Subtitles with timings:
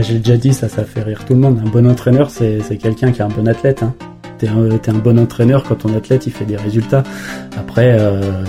[0.00, 1.60] j'ai déjà dit, ça, ça fait rire tout le monde.
[1.64, 3.82] Un bon entraîneur, c'est quelqu'un qui est un bon athlète.
[3.82, 3.94] Hein.
[4.38, 7.02] T'es un, bon entraîneur quand ton athlète il fait des résultats.
[7.58, 8.42] Après, euh,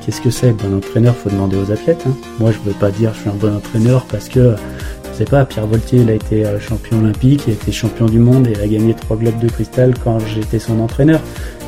[0.00, 1.14] qu'est-ce que c'est bon entraîneur?
[1.14, 2.04] Faut demander aux athlètes.
[2.08, 2.12] Hein.
[2.38, 4.54] Moi, je veux pas dire je suis un bon entraîneur parce que
[5.12, 5.44] je sais pas.
[5.44, 8.58] Pierre Voltier, il a été euh, champion olympique, il a été champion du monde et
[8.62, 11.20] a gagné trois globes de cristal quand j'étais son entraîneur.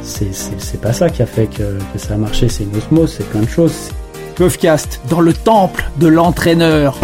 [0.03, 2.48] C'est pas ça qui a fait que, ça a marché.
[2.48, 3.91] C'est une c'est plein de choses.
[4.37, 6.98] Puffcast dans le temple de l'entraîneur.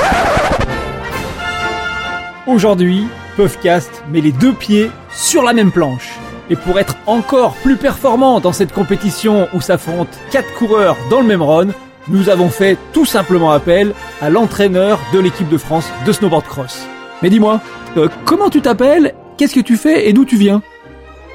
[2.47, 6.11] Aujourd'hui, Puffcast met les deux pieds sur la même planche.
[6.51, 11.27] Et pour être encore plus performant dans cette compétition où s'affrontent quatre coureurs dans le
[11.27, 11.69] même run,
[12.09, 16.87] nous avons fait tout simplement appel à l'entraîneur de l'équipe de France de snowboard cross.
[17.23, 17.63] Mais dis-moi,
[17.97, 20.63] euh, comment tu t'appelles Qu'est-ce que tu fais et d'où tu viens?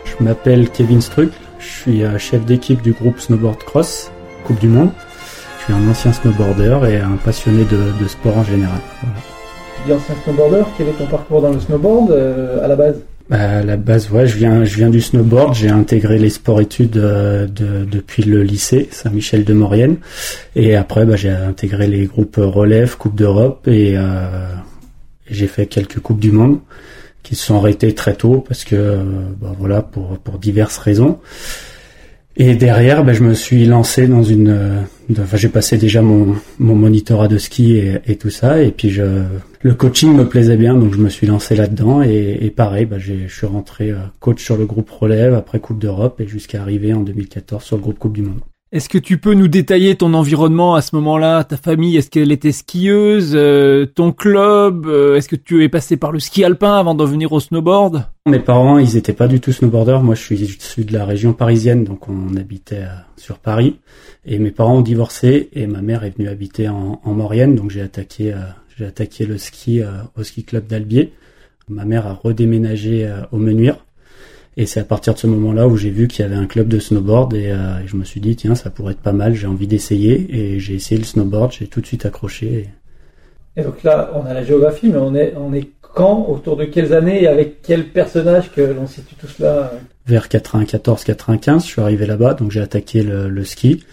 [0.06, 4.12] Je m'appelle Kevin Struck, je suis euh, chef d'équipe du groupe Snowboard Cross,
[4.46, 4.92] Coupe du Monde.
[5.58, 8.80] Je suis un ancien snowboarder et un passionné de, sport en général.
[9.86, 13.02] Dis ancien snowboarder, quel est ton parcours dans le snowboard euh, à la base?
[13.30, 15.54] Bah, à la base, ouais, je viens, je viens du snowboard.
[15.54, 19.98] J'ai intégré les sports-études euh, de, depuis le lycée Saint-Michel de Maurienne,
[20.56, 24.48] et après, bah, j'ai intégré les groupes relève, Coupe d'Europe, et euh,
[25.30, 26.60] j'ai fait quelques coupes du monde
[27.22, 28.98] qui se sont arrêtées très tôt parce que,
[29.40, 31.20] bah, voilà, pour pour diverses raisons.
[32.42, 34.48] Et derrière, ben, je me suis lancé dans une.
[34.48, 38.90] Euh, enfin, j'ai passé déjà mon, mon monitorat de ski et, tout ça, et puis
[38.90, 39.24] je,
[39.62, 42.02] le coaching me plaisait bien, donc je me suis lancé là-dedans.
[42.02, 45.80] Et, et pareil, ben, je suis rentré euh, coach sur le groupe relève, après Coupe
[45.80, 48.40] d'Europe, et jusqu'à arriver en 2014 sur le groupe Coupe du Monde.
[48.72, 51.44] Est-ce que tu peux nous détailler ton environnement à ce moment-là?
[51.44, 53.32] Ta famille, est-ce qu'elle était skieuse?
[53.34, 57.06] Euh, Ton club euh, Est-ce que tu es passé par le ski alpin avant d'en
[57.06, 58.06] venir au snowboard?
[58.28, 60.04] Mes parents, ils étaient pas du tout snowboarders.
[60.04, 63.80] Moi, je suis issu de la région parisienne, donc on habitait euh, sur Paris.
[64.24, 67.72] Et mes parents ont divorcé et ma mère est venue habiter en, en Maurienne, donc
[67.72, 68.36] j'ai attaqué,
[68.78, 69.82] j'ai attaqué le ski
[70.16, 71.14] au ski club d'Albier.
[71.70, 73.78] Ma mère a redéménagé au Menuire
[74.60, 76.68] et c'est à partir de ce moment-là où j'ai vu qu'il y avait un club
[76.68, 79.48] de snowboard euh, et, je me suis dit tiens ça pourrait être pas mal, j'ai
[79.48, 82.68] envie d'essayer et j'ai essayé le snowboard, j'ai tout de suite accroché.
[83.56, 83.64] Et...
[83.64, 86.94] donc là on a la géographie mais on est on est quand, autour de quelles
[86.94, 89.72] années et avec quel personnage que l'on situe tout cela?
[90.06, 93.86] Vers 94-95 je suis arrivé là-bas donc j'ai attaqué le, ski.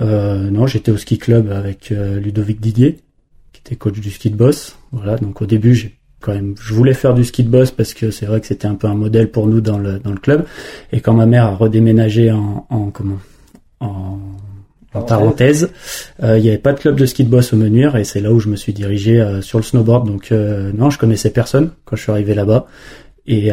[0.00, 3.00] Euh, non j'étais au ski club avec euh, Ludovic Didier
[3.52, 4.78] qui était coach du ski de boss.
[4.92, 5.94] Voilà donc au début j'ai
[6.34, 8.86] je voulais faire du ski de boss parce que c'est vrai que c'était un peu
[8.86, 10.44] un modèle pour nous dans le dans le club.
[10.92, 13.18] Et quand ma mère a redéménagé en, en comment
[13.80, 14.18] en,
[14.94, 15.70] en parenthèse,
[16.22, 18.20] euh, il n'y avait pas de club de ski de boss au Menuire et c'est
[18.20, 20.06] là où je me suis dirigé euh, sur le snowboard.
[20.06, 22.66] Donc euh, non, je connaissais personne quand je suis arrivé là-bas.
[23.28, 23.50] Et,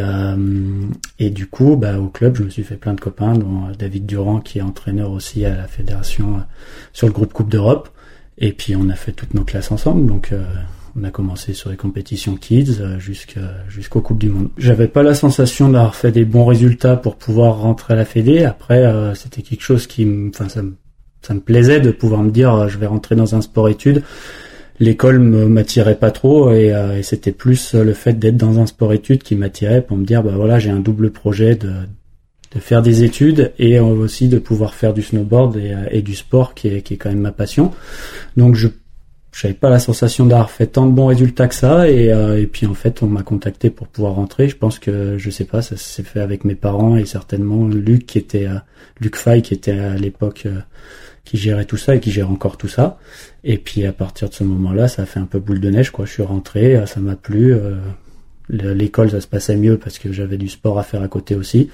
[1.17, 4.05] et du coup, bah, au club, je me suis fait plein de copains, dont David
[4.05, 6.43] Durand, qui est entraîneur aussi à la fédération
[6.91, 7.89] sur le groupe Coupe d'Europe.
[8.37, 10.05] Et puis on a fait toutes nos classes ensemble.
[10.05, 10.31] Donc
[10.95, 14.49] on a commencé sur les compétitions kids euh, jusqu'aux Coupes du Monde.
[14.57, 18.43] J'avais pas la sensation d'avoir fait des bons résultats pour pouvoir rentrer à la Fédé.
[18.43, 20.61] Après, euh, c'était quelque chose qui, enfin, ça,
[21.21, 24.03] ça me plaisait de pouvoir me dire, euh, je vais rentrer dans un sport-études.
[24.79, 29.21] L'école me m'attirait pas trop et, et c'était plus le fait d'être dans un sport-études
[29.21, 31.71] qui m'attirait pour me dire, bah voilà, j'ai un double projet de
[32.53, 36.53] de faire des études et aussi de pouvoir faire du snowboard et, et du sport
[36.53, 37.71] qui est, qui est quand même ma passion.
[38.37, 38.67] Donc je
[39.33, 42.45] j'avais pas la sensation d'avoir fait tant de bons résultats que ça et, euh, et
[42.45, 44.47] puis en fait on m'a contacté pour pouvoir rentrer.
[44.47, 48.05] Je pense que je sais pas ça s'est fait avec mes parents et certainement Luc
[48.05, 48.59] qui était euh,
[49.01, 50.59] Luc Fay qui était à l'époque euh,
[51.25, 52.99] qui gérait tout ça et qui gère encore tout ça.
[53.43, 55.89] Et puis à partir de ce moment-là ça a fait un peu boule de neige
[55.89, 56.05] quoi.
[56.05, 57.55] Je suis rentré ça m'a plu
[58.49, 61.71] l'école ça se passait mieux parce que j'avais du sport à faire à côté aussi.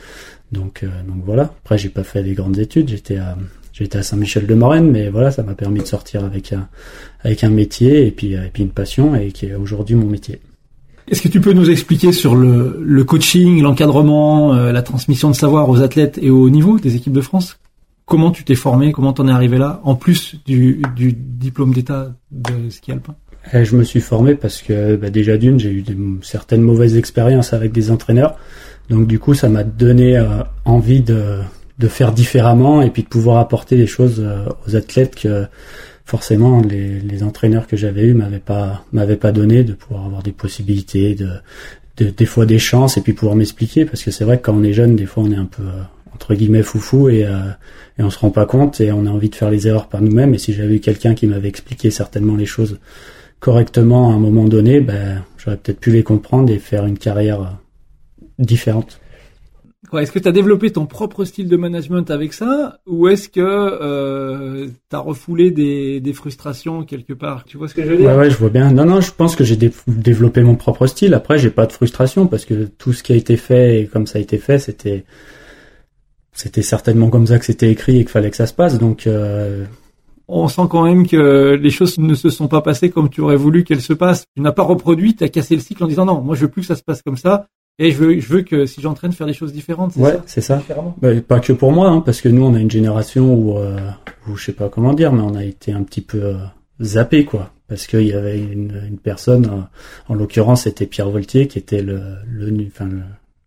[0.54, 1.54] Donc donc voilà.
[1.66, 2.88] Après j'ai pas fait des grandes études.
[2.88, 3.36] J'étais à
[3.80, 6.68] j'étais à Saint-Michel-de-Maurienne, mais voilà, ça m'a permis de sortir avec un,
[7.24, 10.40] avec un métier et puis, et puis une passion et qui est aujourd'hui mon métier.
[11.08, 15.36] Est-ce que tu peux nous expliquer sur le, le coaching, l'encadrement, euh, la transmission de
[15.36, 17.58] savoir aux athlètes et au haut niveau des équipes de France?
[18.06, 18.92] Comment tu t'es formé?
[18.92, 19.82] Comment t'en es arrivé là?
[19.84, 23.16] En plus du, du diplôme d'état de ski alpin?
[23.54, 25.84] Eh, Je me suis formé parce que bah, déjà d'une, j'ai eu
[26.22, 28.36] certaines mauvaises expériences avec des entraîneurs.
[28.90, 31.38] Donc du coup, ça m'a donné euh, envie de,
[31.80, 35.46] de faire différemment et puis de pouvoir apporter des choses euh, aux athlètes que
[36.06, 40.22] forcément les, les entraîneurs que j'avais eu m'avaient pas m'avaient pas donné de pouvoir avoir
[40.22, 41.30] des possibilités de,
[41.98, 43.86] de des fois des chances et puis pouvoir m'expliquer.
[43.86, 45.64] Parce que c'est vrai que quand on est jeune des fois on est un peu
[45.64, 45.82] euh,
[46.14, 47.50] entre guillemets foufou et euh,
[47.98, 50.02] et on se rend pas compte et on a envie de faire les erreurs par
[50.02, 50.34] nous-mêmes.
[50.34, 52.80] Et si j'avais eu quelqu'un qui m'avait expliqué certainement les choses
[53.40, 57.58] correctement à un moment donné ben j'aurais peut-être pu les comprendre et faire une carrière
[58.38, 59.00] différente
[59.98, 63.40] est-ce que tu as développé ton propre style de management avec ça ou est-ce que
[63.42, 67.44] euh, tu as refoulé des, des, frustrations quelque part?
[67.46, 68.10] Tu vois ce que je veux dire?
[68.10, 68.72] Ouais, ouais, je vois bien.
[68.72, 69.58] Non, non, je pense que j'ai
[69.88, 71.14] développé mon propre style.
[71.14, 74.06] Après, j'ai pas de frustration parce que tout ce qui a été fait et comme
[74.06, 75.06] ça a été fait, c'était
[76.40, 78.80] c'était certainement comme ça que c'était écrit et qu'il fallait que ça se passe.
[78.80, 79.66] Donc euh...
[80.28, 83.36] on sent quand même que les choses ne se sont pas passées comme tu aurais
[83.36, 84.26] voulu qu'elles se passent.
[84.36, 86.48] Tu n'as pas reproduit, tu as cassé le cycle en disant non, moi je veux
[86.48, 87.48] plus que ça se passe comme ça.
[87.82, 90.24] Et je veux, je veux que si j'entraîne faire des choses différentes, c'est ouais, ça?
[90.26, 90.64] c'est ça.
[91.02, 93.80] Bah, pas que pour moi, hein, parce que nous on a une génération où, euh,
[94.28, 96.36] où je sais pas comment dire, mais on a été un petit peu euh,
[96.82, 101.48] zappé quoi, parce qu'il y avait une, une personne, euh, en l'occurrence c'était Pierre Voltier
[101.48, 103.00] qui était le, le, enfin, le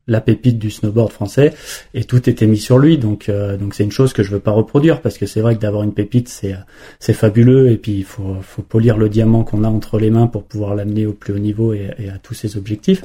[0.09, 1.55] la pépite du snowboard français
[1.95, 2.99] et tout était mis sur lui.
[2.99, 5.55] Donc euh, donc c'est une chose que je veux pas reproduire parce que c'est vrai
[5.55, 6.57] que d'avoir une pépite c'est
[6.99, 10.27] c'est fabuleux et puis il faut faut polir le diamant qu'on a entre les mains
[10.27, 13.03] pour pouvoir l'amener au plus haut niveau et, à tous ses objectifs.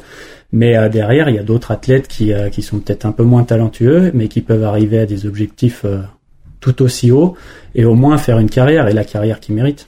[0.51, 3.23] Mais euh, derrière il y a d'autres athlètes qui euh, qui sont peut-être un peu
[3.23, 5.85] moins talentueux mais qui peuvent arriver à des objectifs
[6.59, 7.35] tout aussi hauts
[7.75, 9.88] et au moins faire une carrière et la carrière qu'ils méritent.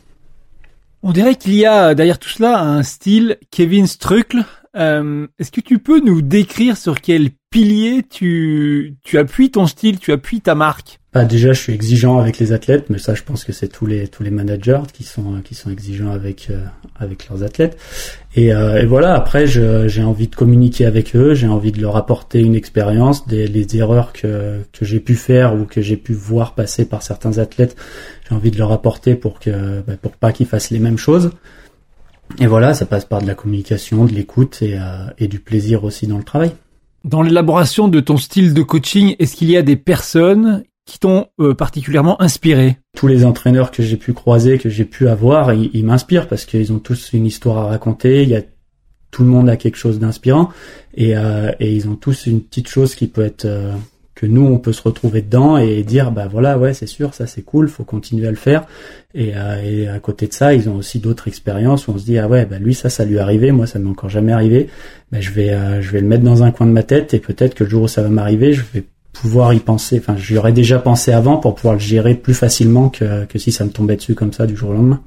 [1.01, 4.43] On dirait qu'il y a derrière tout cela un style Kevin Struckle
[4.75, 9.99] euh, est-ce que tu peux nous décrire sur quel pilier tu, tu appuies ton style,
[9.99, 10.99] tu appuies ta marque?
[11.11, 13.87] Bah déjà, je suis exigeant avec les athlètes, mais ça, je pense que c'est tous
[13.87, 16.63] les tous les managers qui sont qui sont exigeants avec euh,
[16.99, 17.79] avec leurs athlètes.
[18.35, 19.15] Et, euh, et voilà.
[19.15, 23.47] Après, j'ai envie de communiquer avec eux, j'ai envie de leur apporter une expérience, des
[23.47, 27.39] les erreurs que que j'ai pu faire ou que j'ai pu voir passer par certains
[27.39, 27.75] athlètes.
[28.29, 31.31] J'ai envie de leur apporter pour que bah, pour pas qu'ils fassent les mêmes choses.
[32.37, 35.83] Et voilà, ça passe par de la communication, de l'écoute et, euh, et du plaisir
[35.83, 36.51] aussi dans le travail.
[37.03, 41.27] Dans l'élaboration de ton style de coaching, est-ce qu'il y a des personnes qui t'ont
[41.39, 42.77] euh, particulièrement inspiré?
[42.95, 46.71] Tous les entraîneurs que j'ai pu croiser, que j'ai pu avoir, ils, m'inspirent parce qu'ils
[46.73, 48.23] ont tous une histoire à raconter.
[48.23, 48.41] Il y a
[49.11, 50.49] tout le monde a quelque chose d'inspirant
[50.93, 53.47] et, euh, et ils ont tous une petite chose qui peut être
[54.19, 57.25] que nous on peut se retrouver dedans et dire bah voilà ouais c'est sûr ça
[57.25, 58.65] c'est cool faut continuer à le faire.
[59.15, 62.03] Et, euh, et, à côté de ça ils ont aussi d'autres expériences où on se
[62.03, 64.33] dit ah ouais bah lui ça ça lui est arrivé moi ça m'est encore jamais
[64.33, 64.67] arrivé.
[65.11, 67.19] Bah je vais euh, je vais le mettre dans un coin de ma tête et
[67.19, 68.83] peut-être que le jour où ça va m'arriver je vais
[69.13, 69.99] pouvoir y penser.
[69.99, 73.53] Enfin j'y aurais déjà pensé avant pour pouvoir le gérer plus facilement que, que si
[73.53, 75.01] ça me tombait dessus comme ça du jour au lendemain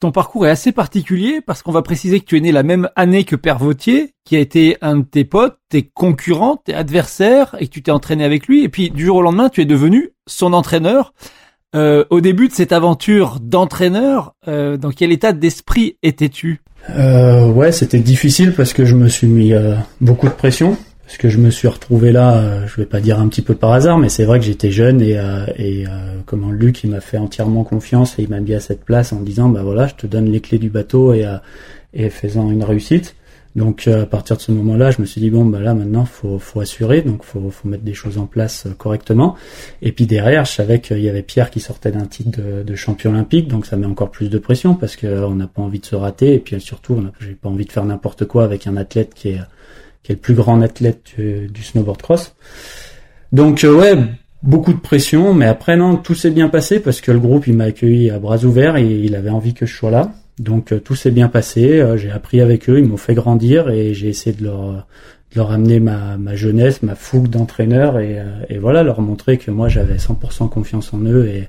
[0.00, 2.88] ton parcours est assez particulier parce qu'on va préciser que tu es né la même
[2.96, 7.56] année que Père Vautier, qui a été un de tes potes, tes concurrents, tes adversaires,
[7.58, 8.64] et que tu t'es entraîné avec lui.
[8.64, 11.12] Et puis du jour au lendemain, tu es devenu son entraîneur.
[11.74, 16.62] Euh, au début de cette aventure d'entraîneur, euh, dans quel état d'esprit étais-tu?
[16.90, 21.18] Euh, Ouais, c'était difficile parce que je me suis mis euh, beaucoup de pression parce
[21.18, 23.72] que je me suis retrouvé là, euh, je vais pas dire un petit peu par
[23.72, 25.90] hasard, mais c'est vrai que j'étais jeune et, euh, et euh,
[26.26, 29.20] comment Luc il m'a fait entièrement confiance et il m'a mis à cette place en
[29.20, 31.24] disant bah voilà je te donne les clés du bateau et,
[31.94, 33.14] et faisant une réussite.
[33.54, 36.40] Donc à partir de ce moment-là, je me suis dit bon bah là maintenant faut
[36.40, 39.36] faut assurer, donc faut faut mettre des choses en place correctement.
[39.82, 43.12] Et puis derrière, je savais qu'il y avait Pierre qui sortait d'un titre de, champion
[43.12, 45.86] olympique, donc ça met encore plus de pression parce que on n'a pas envie de
[45.86, 49.14] se rater et puis surtout j'ai pas envie de faire n'importe quoi avec un athlète
[49.14, 49.40] qui est
[50.06, 52.36] qui est le plus grand athlète du, snowboard cross.
[53.32, 53.98] Donc euh, ouais,
[54.44, 57.56] beaucoup de pression, mais après non, tout s'est bien passé parce que le groupe il
[57.56, 60.12] m'a accueilli à bras ouverts et il avait envie que je sois là.
[60.38, 63.68] Donc euh, tout s'est bien passé, euh, j'ai appris avec eux, ils m'ont fait grandir
[63.68, 64.86] et j'ai essayé de leur
[65.32, 69.50] de leur amener ma, ma jeunesse, ma fougue d'entraîneur et, et voilà, leur montrer que
[69.50, 71.48] moi j'avais 100% confiance en eux et,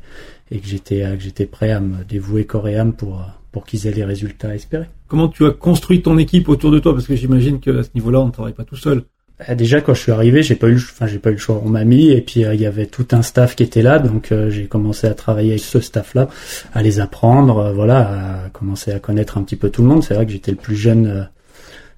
[0.49, 3.87] et que j'étais que j'étais prêt à me dévouer corps et âme pour pour qu'ils
[3.87, 4.89] aient les résultats espérés.
[5.07, 6.93] Comment tu as construit ton équipe autour de toi?
[6.93, 9.03] Parce que j'imagine que à ce niveau-là, on ne travaille pas tout seul.
[9.39, 11.61] Bah, déjà quand je suis arrivé, j'ai pas eu, enfin j'ai pas eu le choix.
[11.63, 13.99] On m'a mis et puis euh, il y avait tout un staff qui était là,
[13.99, 16.27] donc euh, j'ai commencé à travailler avec ce staff-là,
[16.73, 20.03] à les apprendre, euh, voilà, à commencer à connaître un petit peu tout le monde.
[20.03, 21.29] C'est vrai que j'étais le plus jeune,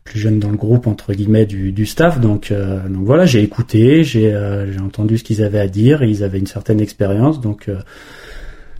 [0.04, 4.04] plus jeune dans le groupe entre guillemets du, du staff, donc donc voilà, j'ai écouté,
[4.04, 4.36] j'ai
[4.72, 7.70] j'ai entendu ce qu'ils avaient à dire, et ils avaient une certaine expérience, donc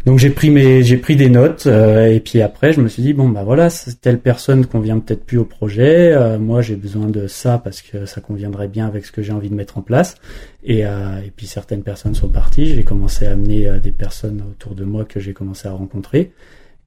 [0.06, 3.04] donc j'ai pris mes j'ai pris des notes euh, et puis après je me suis
[3.04, 3.68] dit bon bah voilà
[4.02, 8.06] telle personne convient peut-être plus au projet euh, moi j'ai besoin de ça parce que
[8.06, 10.16] ça conviendrait bien avec ce que j'ai envie de mettre en place.
[10.64, 14.74] Et euh, et puis certaines personnes sont parties j'ai commencé à amener des personnes autour
[14.74, 16.32] de moi que j'ai commencé à rencontrer.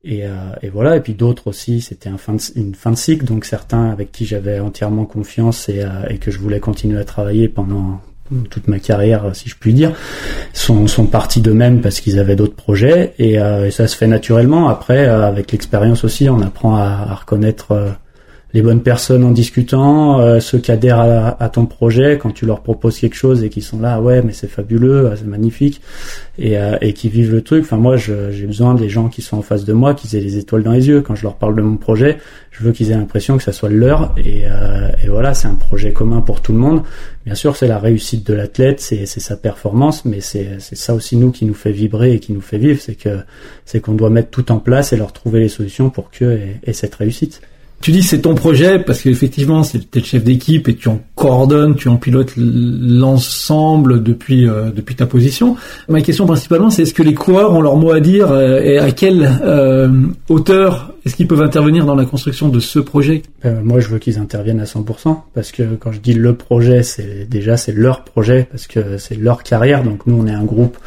[0.05, 0.25] Et,
[0.63, 4.27] et voilà et puis d'autres aussi c'était une fin de cycle donc certains avec qui
[4.27, 8.01] j'avais entièrement confiance et que je voulais continuer à travailler pendant
[8.51, 9.93] toute ma carrière, si je puis dire,
[10.53, 14.69] sont, sont partis d'eux-mêmes parce qu'ils avaient d'autres projets et, euh, ça se fait naturellement.
[14.69, 17.91] Après, euh, avec l'expérience aussi, on apprend à, à reconnaître euh,
[18.55, 22.61] les bonnes personnes en discutant, euh, ceux qui adhèrent à, ton projet quand tu leur
[22.61, 25.81] proposes quelque chose et qui sont là, ouais, mais c'est fabuleux, c'est magnifique,
[26.39, 27.65] et, et qui vivent le truc.
[27.65, 30.39] Enfin, moi, j'ai besoin des gens qui sont en face de moi, qui aient les
[30.39, 31.01] étoiles dans les yeux.
[31.01, 32.19] Quand je leur parle de mon projet,
[32.51, 34.45] je veux qu'ils aient l'impression que ça soit le leur et,
[35.03, 36.83] et voilà, c'est un projet commun pour tout le monde.
[37.25, 41.31] Bien sûr, c'est la réussite de l'athlète, c'est sa performance, mais c'est ça aussi nous
[41.31, 43.21] qui nous fait vibrer et qui nous fait vivre, c'est que
[43.65, 46.73] c'est qu'on doit mettre tout en place et leur trouver les solutions pour que et
[46.73, 47.41] cette réussite.
[47.83, 51.75] Tu dis c'est ton projet parce qu'effectivement c'est le chef d'équipe et tu en coordonnes,
[51.75, 55.57] tu en pilotes l'ensemble depuis euh, depuis ta position.
[55.89, 58.79] Ma question principalement c'est est-ce que les coureurs ont leur mot à dire euh, et
[58.79, 59.91] à quelle euh,
[60.29, 63.23] hauteur est-ce qu'ils peuvent intervenir dans la construction de ce projet?
[63.45, 67.29] Moi je veux qu'ils interviennent à 100% parce que quand je dis le projet c'est
[67.29, 69.83] déjà c'est leur projet parce que c'est leur carrière.
[69.83, 70.79] Donc nous on est un groupe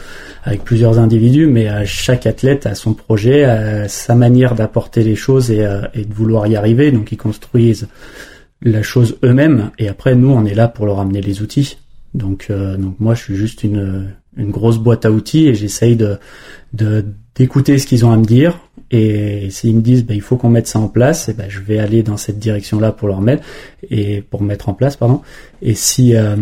[0.43, 5.51] avec plusieurs individus mais chaque athlète a son projet, a sa manière d'apporter les choses
[5.51, 6.91] et, et de vouloir y arriver.
[6.93, 7.87] Donc ils construisent
[8.61, 9.71] la chose eux-mêmes.
[9.79, 11.77] Et après nous on est là pour leur amener les outils.
[12.13, 15.97] Donc euh, donc moi je suis juste une une grosse boîte à outils et j'essaye
[15.97, 16.17] de
[17.35, 18.59] d'écouter ce qu'ils ont à me dire.
[18.91, 21.59] Et s'ils me disent bah, il faut qu'on mette ça en place et ben je
[21.59, 23.43] vais aller dans cette direction là pour leur mettre
[23.89, 25.21] et pour mettre en place pardon.
[25.61, 26.35] Et si euh,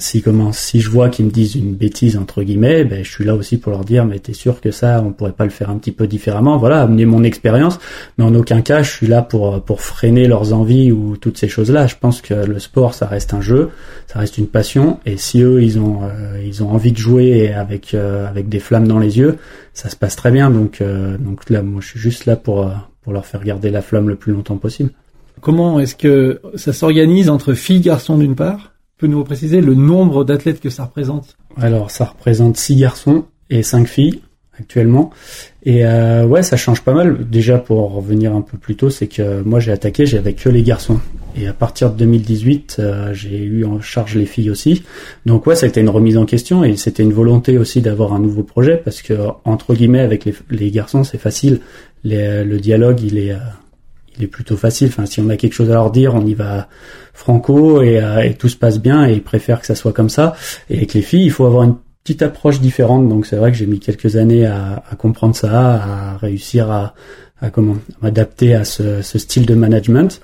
[0.00, 3.34] si si je vois qu'ils me disent une bêtise entre guillemets, ben je suis là
[3.34, 5.76] aussi pour leur dire mais t'es sûr que ça on pourrait pas le faire un
[5.76, 6.56] petit peu différemment.
[6.56, 7.78] Voilà, amener mon expérience,
[8.16, 11.48] mais en aucun cas je suis là pour pour freiner leurs envies ou toutes ces
[11.48, 11.86] choses là.
[11.86, 13.70] Je pense que le sport ça reste un jeu,
[14.06, 17.52] ça reste une passion et si eux ils ont euh, ils ont envie de jouer
[17.52, 19.36] avec euh, avec des flammes dans les yeux,
[19.74, 20.50] ça se passe très bien.
[20.50, 22.70] Donc euh, donc là moi je suis juste là pour
[23.02, 24.90] pour leur faire garder la flamme le plus longtemps possible.
[25.40, 28.72] Comment est-ce que ça s'organise entre filles garçons d'une part?
[29.06, 33.86] Nous préciser le nombre d'athlètes que ça représente Alors, ça représente 6 garçons et 5
[33.86, 34.20] filles
[34.60, 35.10] actuellement.
[35.64, 37.28] Et euh, ouais, ça change pas mal.
[37.28, 40.62] Déjà, pour revenir un peu plus tôt, c'est que moi j'ai attaqué, j'avais que les
[40.62, 41.00] garçons.
[41.36, 44.82] Et à partir de 2018, euh, j'ai eu en charge les filles aussi.
[45.26, 48.42] Donc ouais, été une remise en question et c'était une volonté aussi d'avoir un nouveau
[48.42, 49.14] projet parce que
[49.44, 51.60] entre guillemets avec les, les garçons c'est facile.
[52.04, 53.38] le dialogue il est euh,
[54.22, 54.88] est plutôt facile.
[54.88, 56.68] Enfin, si on a quelque chose à leur dire, on y va
[57.12, 60.08] franco et, euh, et, tout se passe bien et ils préfèrent que ça soit comme
[60.08, 60.34] ça.
[60.68, 63.08] Et avec les filles, il faut avoir une petite approche différente.
[63.08, 66.94] Donc c'est vrai que j'ai mis quelques années à, comprendre ça, à réussir à,
[67.52, 70.20] comment m'adapter à ce, ce, style de management.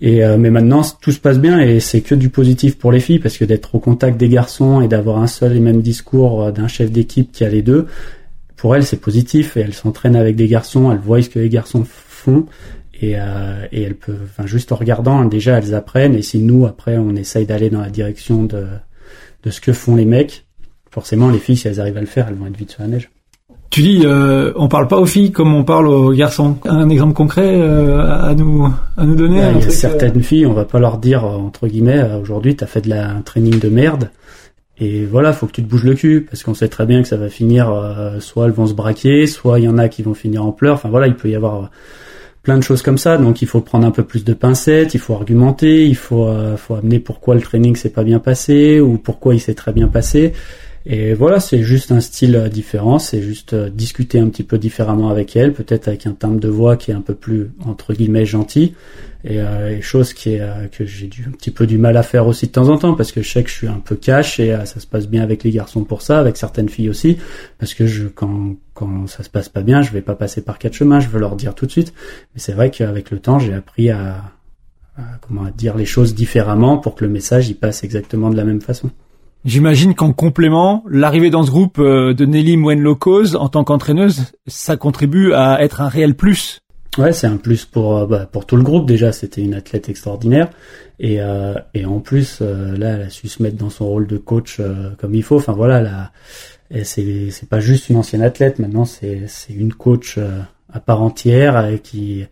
[0.00, 2.98] Et euh, mais maintenant tout se passe bien et c'est que du positif pour les
[2.98, 6.44] filles parce que d'être au contact des garçons et d'avoir un seul et même discours
[6.44, 7.86] euh, d'un chef d'équipe qui a les deux,
[8.56, 11.50] pour elles c'est positif et elles s'entraînent avec des garçons, elles voient ce que les
[11.50, 12.46] garçons font
[13.02, 16.14] et, euh, et elles peuvent, enfin juste en regardant, hein, déjà elles apprennent.
[16.14, 18.66] Et si nous après on essaye d'aller dans la direction de
[19.42, 20.46] de ce que font les mecs,
[20.90, 22.88] forcément les filles si elles arrivent à le faire, elles vont être vite sur la
[22.88, 23.10] neige.
[23.72, 26.58] Tu dis, euh, on parle pas aux filles comme on parle aux garçons.
[26.66, 28.68] Un exemple concret euh, à nous
[28.98, 29.40] à nous donner.
[29.54, 32.66] il y a certaines euh, filles, on va pas leur dire entre guillemets, aujourd'hui t'as
[32.66, 34.10] fait de la un training de merde.
[34.76, 37.08] Et voilà, faut que tu te bouges le cul parce qu'on sait très bien que
[37.08, 37.72] ça va finir.
[38.20, 40.74] soit elles vont se braquer, soit il y en a qui vont finir en pleurs.
[40.74, 41.70] Enfin voilà, il peut y avoir
[42.42, 43.16] plein de choses comme ça.
[43.18, 46.56] Donc il faut prendre un peu plus de pincettes, il faut argumenter, il faut, euh,
[46.56, 49.88] faut amener pourquoi le training s'est pas bien passé ou pourquoi il s'est très bien
[49.88, 50.32] passé.
[50.84, 54.58] Et voilà, c'est juste un style euh, différent, c'est juste euh, discuter un petit peu
[54.58, 57.94] différemment avec elle, peut-être avec un timbre de voix qui est un peu plus entre
[57.94, 58.74] guillemets gentil,
[59.24, 62.26] et, euh, chose qui est que j'ai du un petit peu du mal à faire
[62.26, 64.40] aussi de temps en temps parce que je sais que je suis un peu cash
[64.40, 67.18] et ça se passe bien avec les garçons pour ça, avec certaines filles aussi,
[67.58, 70.58] parce que je quand quand ça se passe pas bien, je vais pas passer par
[70.58, 71.92] quatre chemins, je veux leur dire tout de suite.
[72.34, 74.22] Mais c'est vrai qu'avec le temps, j'ai appris à,
[75.20, 78.60] comment dire les choses différemment pour que le message il passe exactement de la même
[78.60, 78.90] façon.
[79.44, 84.76] J'imagine qu'en complément, l'arrivée dans ce groupe euh, de Nelly Mwenlo-Cause en tant qu'entraîneuse, ça
[84.76, 86.60] contribue à être un réel plus.
[86.98, 89.12] Ouais, c'est un plus pour euh, bah, pour tout le groupe déjà.
[89.12, 90.50] C'était une athlète extraordinaire
[91.00, 94.18] et euh, et en plus là, elle a su se mettre dans son rôle de
[94.18, 94.60] coach
[94.98, 95.36] comme il faut.
[95.36, 96.12] Enfin voilà, là,
[96.84, 98.58] c'est c'est pas juste une ancienne athlète.
[98.58, 100.18] Maintenant, c'est c'est une coach
[100.72, 102.24] à part entière euh, qui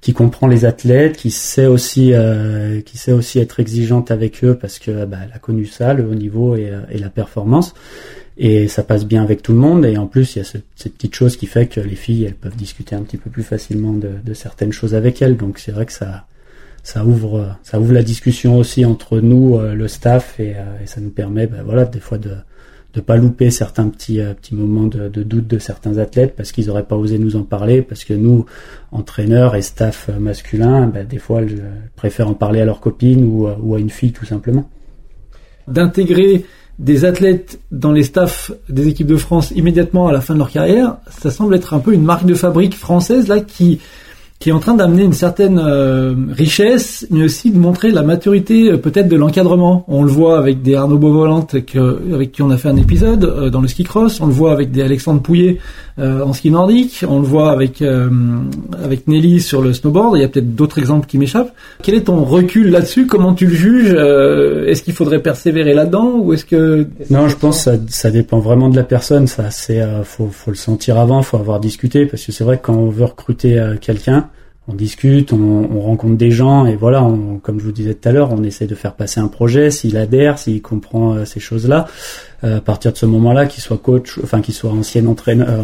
[0.00, 4.56] qui comprend les athlètes, qui sait aussi euh, qui sait aussi être exigeante avec eux
[4.56, 7.74] parce que bah, elle a connu ça, le haut niveau et, euh, et, la performance.
[8.38, 9.84] Et ça passe bien avec tout le monde.
[9.86, 12.24] Et en plus, il y a ce, cette petite chose qui fait que les filles,
[12.24, 15.36] elles peuvent discuter un petit peu plus facilement de, de certaines choses avec elles.
[15.36, 16.26] Donc c'est vrai que ça
[16.82, 21.10] ça ouvre ça ouvre la discussion aussi entre nous, le staff, et, et ça nous
[21.10, 22.36] permet, bah, voilà, des fois de
[22.96, 26.70] de pas louper certains petits euh, petits moments de, doute de certains athlètes parce qu'ils
[26.70, 28.46] auraient pas osé nous en parler parce que nous
[28.90, 31.62] entraîneurs et staff euh, masculin ben, des fois ils
[31.94, 34.68] préfèrent en parler à leur copine ou, ou à une fille tout simplement
[35.68, 36.46] d'intégrer
[36.78, 40.50] des athlètes dans les staffs des équipes de France immédiatement à la fin de leur
[40.50, 43.80] carrière ça semble être un peu une marque de fabrique française là qui
[44.38, 48.70] qui est en train d'amener une certaine euh, richesse, mais aussi de montrer la maturité
[48.70, 49.84] euh, peut-être de l'encadrement.
[49.88, 51.46] On le voit avec des Arnaud Beauvolant
[52.12, 54.52] avec qui on a fait un épisode euh, dans le ski cross, on le voit
[54.52, 55.58] avec des Alexandre Pouillet
[55.98, 60.18] en ski nordique, on le voit avec avec Nelly sur le snowboard.
[60.18, 61.54] Il y a peut-être d'autres exemples qui m'échappent.
[61.82, 63.06] Quel est ton recul là-dessus?
[63.06, 63.94] Comment tu le juges?
[63.94, 68.40] Est-ce qu'il faudrait persévérer là-dedans ou est-ce que Non, je pense que ça, ça dépend
[68.40, 69.26] vraiment de la personne.
[69.26, 72.66] Ça, c'est faut faut le sentir avant, faut avoir discuté parce que c'est vrai que
[72.66, 74.28] quand on veut recruter quelqu'un
[74.68, 77.06] on discute, on, rencontre des gens et voilà,
[77.42, 79.70] comme je vous disais tout à l'heure, on essaie de faire passer un projet.
[79.70, 81.86] S'il adhère, s'il comprend euh, ces choses-là,
[82.42, 85.62] euh, à partir de ce moment-là, qu'il soit coach, enfin qu'il soit ancien entraîneur, euh,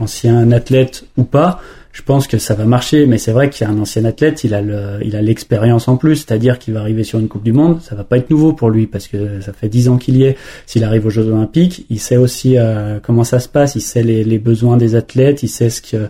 [0.00, 1.60] ancien athlète ou pas,
[1.92, 3.06] je pense que ça va marcher.
[3.06, 5.88] Mais c'est vrai qu'il y a un ancien athlète, il a le, il a l'expérience
[5.88, 8.30] en plus, c'est-à-dire qu'il va arriver sur une Coupe du Monde, ça va pas être
[8.30, 10.36] nouveau pour lui parce que ça fait dix ans qu'il y est.
[10.66, 14.02] S'il arrive aux Jeux Olympiques, il sait aussi euh, comment ça se passe, il sait
[14.02, 16.08] les, les, besoins des athlètes, il sait ce que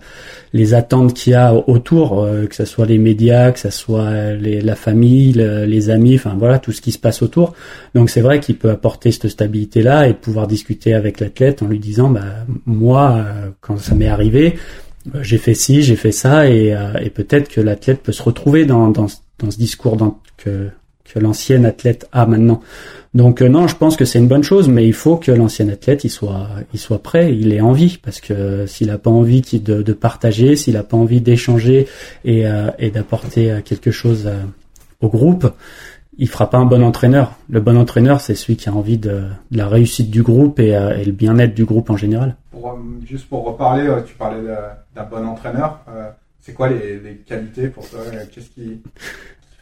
[0.53, 4.33] les attentes qu'il y a autour, euh, que ce soit les médias, que ce soit
[4.33, 7.55] les, la famille, les amis, enfin voilà tout ce qui se passe autour.
[7.95, 11.67] Donc c'est vrai qu'il peut apporter cette stabilité là et pouvoir discuter avec l'athlète en
[11.67, 12.23] lui disant bah
[12.67, 14.57] moi euh, quand ça m'est arrivé
[15.21, 18.65] j'ai fait ci, j'ai fait ça, et, euh, et peut-être que l'athlète peut se retrouver
[18.65, 19.07] dans, dans,
[19.39, 19.97] dans ce discours
[20.37, 20.69] que,
[21.05, 22.61] que l'ancien athlète a maintenant.
[23.15, 25.69] Donc euh, non, je pense que c'est une bonne chose, mais il faut que l'ancien
[25.69, 29.43] athlète il soit, il soit prêt, il ait envie, parce que s'il a pas envie
[29.43, 31.89] de, de partager, s'il a pas envie d'échanger
[32.25, 34.31] et, euh, et d'apporter quelque chose
[35.01, 35.53] au groupe,
[36.19, 37.37] il fera pas un bon entraîneur.
[37.49, 41.05] Le bon entraîneur, c'est celui qui a envie de, la réussite du groupe et, et
[41.05, 42.37] le bien-être du groupe en général.
[42.51, 44.43] Pour, juste pour reparler, tu parlais
[44.95, 45.81] d'un bon entraîneur.
[45.89, 48.01] Euh, c'est quoi les, les, qualités pour toi
[48.33, 48.83] Qu'est-ce qui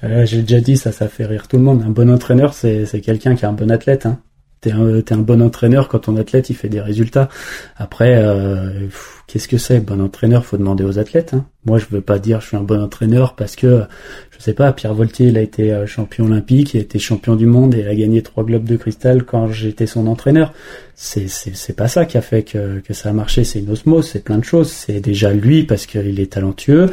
[0.02, 1.82] euh, J'ai déjà dit ça, ça fait rire tout le monde.
[1.86, 4.06] Un bon entraîneur, c'est quelqu'un qui est un bon athlète.
[4.06, 4.18] Hein.
[4.60, 7.30] T'es un, bon entraîneur quand ton athlète il fait des résultats.
[7.76, 8.88] Après, euh,
[9.26, 11.32] qu'est-ce que c'est Bon entraîneur, faut demander aux athlètes.
[11.32, 11.46] Hein.
[11.64, 13.84] Moi, je veux pas dire je suis un bon entraîneur parce que
[14.30, 14.70] je sais pas.
[14.74, 17.86] Pierre Voltier, il a été euh, champion olympique, il a été champion du monde et
[17.86, 20.52] a gagné trois globes de cristal quand j'étais son entraîneur.
[20.94, 23.44] C'est c'est pas ça qui a fait que que ça a marché.
[23.44, 24.70] C'est une osmose, c'est plein de choses.
[24.70, 26.90] C'est déjà lui parce qu'il est talentueux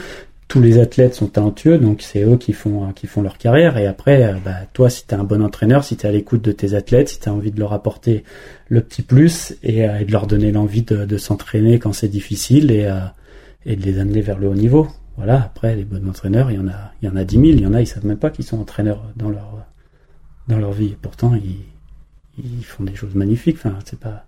[0.48, 3.78] tous les athlètes sont talentueux, donc c'est eux qui font qui font leur carrière.
[3.78, 6.12] Et après, euh, bah, toi, si tu es un bon entraîneur, si tu es à
[6.12, 8.24] l'écoute de tes athlètes, si tu as envie de leur apporter
[8.70, 12.86] le petit plus et, euh, de leur donner l'envie de, s'entraîner quand c'est difficile et,
[12.86, 13.00] euh,
[13.66, 14.88] de les amener vers le haut niveau.
[15.18, 15.44] Voilà.
[15.44, 17.56] Après, les bons entraîneurs, il y en a, il y en a dix mille.
[17.56, 19.66] Il y en a, ils savent même pas qu'ils sont entraîneurs dans leur
[20.48, 20.92] dans leur vie.
[20.92, 21.66] Et pourtant, ils,
[22.42, 23.58] ils font des choses magnifiques.
[23.58, 24.26] Enfin, c'est pas,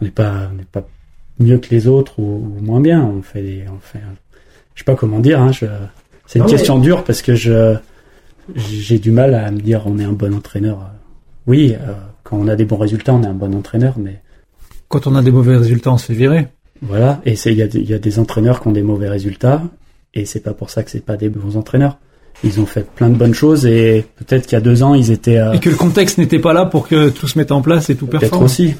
[0.00, 0.86] on n'est pas, on n'est pas
[1.38, 3.04] mieux que les autres ou, moins bien.
[3.04, 4.00] On fait des, on fait
[4.74, 5.40] je sais pas comment dire.
[5.40, 5.50] Hein,
[6.26, 7.76] c'est une question dure parce que je
[8.54, 10.90] j'ai du mal à me dire on est un bon entraîneur.
[11.46, 14.20] Oui, euh, quand on a des bons résultats, on est un bon entraîneur, mais
[14.88, 16.48] quand on a des mauvais résultats, on se fait virer.
[16.82, 19.62] Voilà, et il y, a, y a des entraîneurs qui ont des mauvais résultats,
[20.14, 21.98] et c'est pas pour ça que c'est pas des bons entraîneurs.
[22.42, 25.10] Ils ont fait plein de bonnes choses et peut-être qu'il y a deux ans ils
[25.10, 25.38] étaient.
[25.38, 27.90] Euh, et que le contexte n'était pas là pour que tout se mette en place
[27.90, 28.30] et tout performe.
[28.30, 28.74] Peut-être aussi.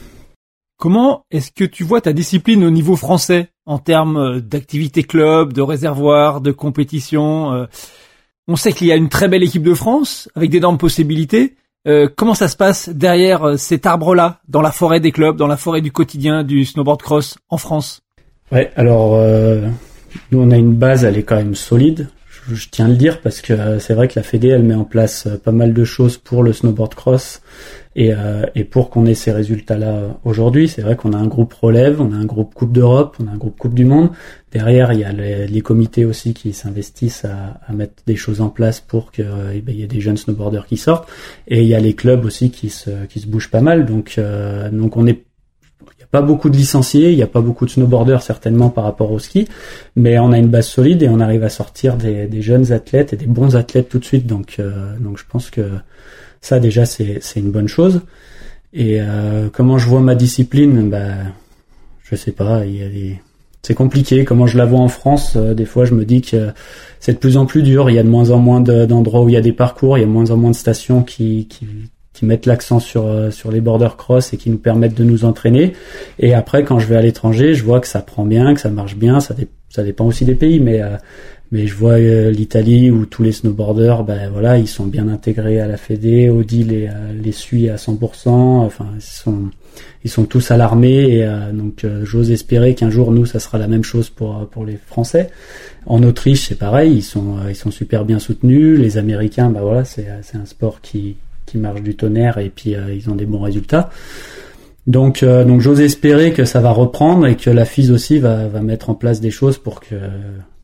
[0.80, 5.52] Comment est-ce que tu vois ta discipline au niveau français en termes euh, d'activité club,
[5.52, 7.66] de réservoir, de compétition euh?
[8.48, 11.54] On sait qu'il y a une très belle équipe de France avec d'énormes possibilités.
[11.86, 15.58] Euh, comment ça se passe derrière cet arbre-là, dans la forêt des clubs, dans la
[15.58, 18.00] forêt du quotidien du snowboard cross en France?
[18.50, 19.22] Ouais, alors
[20.32, 22.08] nous on a une base, elle est quand même solide.
[22.48, 24.84] Je, tiens à le dire parce que c'est vrai que la Fédé elle met en
[24.84, 27.42] place pas mal de choses pour le snowboard cross
[27.96, 31.52] et, euh, et pour qu'on ait ces résultats-là aujourd'hui, c'est vrai qu'on a un groupe
[31.52, 34.10] relève, on a un groupe Coupe d'Europe, on a un groupe Coupe du Monde.
[34.52, 38.48] Derrière, il y a les, comités aussi qui s'investissent à, à, mettre des choses en
[38.48, 41.08] place pour qu'il euh, eh ben, y ait des jeunes snowboarders qui sortent.
[41.48, 43.86] Et il y a les clubs aussi qui se, qui se bougent pas mal.
[43.86, 45.24] Donc, euh, donc on est
[46.10, 49.18] pas beaucoup de licenciés, il n'y a pas beaucoup de snowboarders certainement par rapport au
[49.18, 49.46] ski,
[49.96, 53.12] mais on a une base solide et on arrive à sortir des, des jeunes athlètes
[53.12, 54.26] et des bons athlètes tout de suite.
[54.26, 55.62] Donc, euh, donc je pense que
[56.40, 58.02] ça déjà c'est une bonne chose.
[58.72, 61.14] Et euh, comment je vois ma discipline, bah
[62.02, 63.20] je sais pas, il y a des
[63.62, 64.24] c'est compliqué.
[64.24, 66.48] Comment je la vois en France, euh, des fois je me dis que
[66.98, 67.90] c'est de plus en plus dur.
[67.90, 70.00] Il y a de moins en moins d'endroits où il y a des parcours, il
[70.00, 71.66] y a de moins en moins de stations qui, qui,
[72.12, 75.24] qui mettent l'accent sur euh, sur les border cross et qui nous permettent de nous
[75.24, 75.72] entraîner.
[76.18, 78.70] Et après, quand je vais à l'étranger, je vois que ça prend bien, que ça
[78.70, 79.20] marche bien.
[79.20, 79.34] Ça,
[79.84, 80.82] dépend aussi des pays, mais
[81.52, 85.60] mais je vois euh, l'Italie où tous les snowboarders, ben voilà, ils sont bien intégrés
[85.60, 86.30] à la Fédé.
[86.30, 88.28] Audi les, euh, les suit à 100%.
[88.28, 89.50] Enfin, ils sont,
[90.04, 91.16] ils sont tous alarmés.
[91.16, 94.64] Et euh, donc, j'ose espérer qu'un jour, nous, ça sera la même chose pour pour
[94.64, 95.30] les Français.
[95.86, 96.94] En Autriche, c'est pareil.
[96.94, 98.78] Ils sont, ils sont super bien soutenus.
[98.78, 101.16] Les Américains, ben voilà, c'est c'est un sport qui
[101.46, 103.90] qui marche du tonnerre et puis ils ont des bons résultats.
[104.86, 108.60] Donc, donc j'ose espérer que ça va reprendre et que la FIS aussi va, va
[108.60, 109.96] mettre en place des choses pour que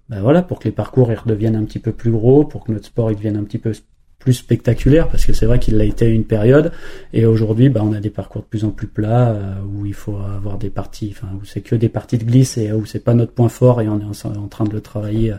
[0.08, 2.72] bah voilà, pour que les parcours ils redeviennent un petit peu plus gros, pour que
[2.72, 3.72] notre sport il devienne un petit peu
[4.18, 6.72] plus spectaculaire, parce que c'est vrai qu'il l'a été une période,
[7.12, 9.94] et aujourd'hui, bah, on a des parcours de plus en plus plats, euh, où il
[9.94, 13.04] faut avoir des parties, enfin, où c'est que des parties de glisse et où c'est
[13.04, 15.36] pas notre point fort, et on est en, train de le travailler euh,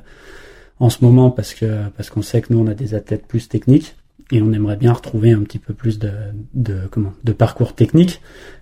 [0.79, 1.65] en ce moment parce que
[1.97, 3.96] parce qu'on sait que nous on a des athlètes plus techniques
[4.31, 6.11] et on aimerait bien retrouver un petit peu plus de,
[6.53, 8.21] de comment de parcours technique.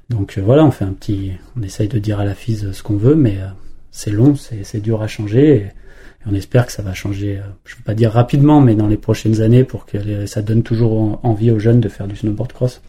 [0.10, 2.84] Donc euh, voilà, on fait un petit, on essaye de dire à la FISE ce
[2.84, 3.38] qu'on veut, mais
[3.92, 5.56] c'est long, c'est dur à changer.
[5.56, 5.66] Et,
[6.28, 8.88] on espère que ça va changer, euh, je ne veux pas dire rapidement, mais dans
[8.88, 12.52] les prochaines années pour que ça donne toujours envie aux jeunes de faire du snowboard
[12.52, 12.82] cross.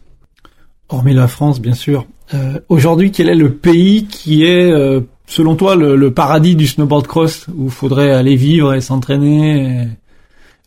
[0.89, 2.07] Hormis la France, bien sûr.
[2.33, 7.05] Euh, aujourd'hui, quel est le pays qui est, euh, selon toi, le, paradis du snowboard
[7.05, 9.87] cross où faudrait aller vivre et s'entraîner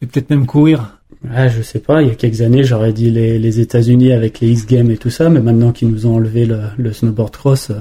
[0.00, 0.99] et, peut-être même courir?
[1.28, 4.48] Ah, je sais pas, il y a quelques années, j'aurais dit les, États-Unis avec les
[4.52, 7.72] X Games et tout ça, mais maintenant qu'ils nous ont enlevé le, snowboard cross,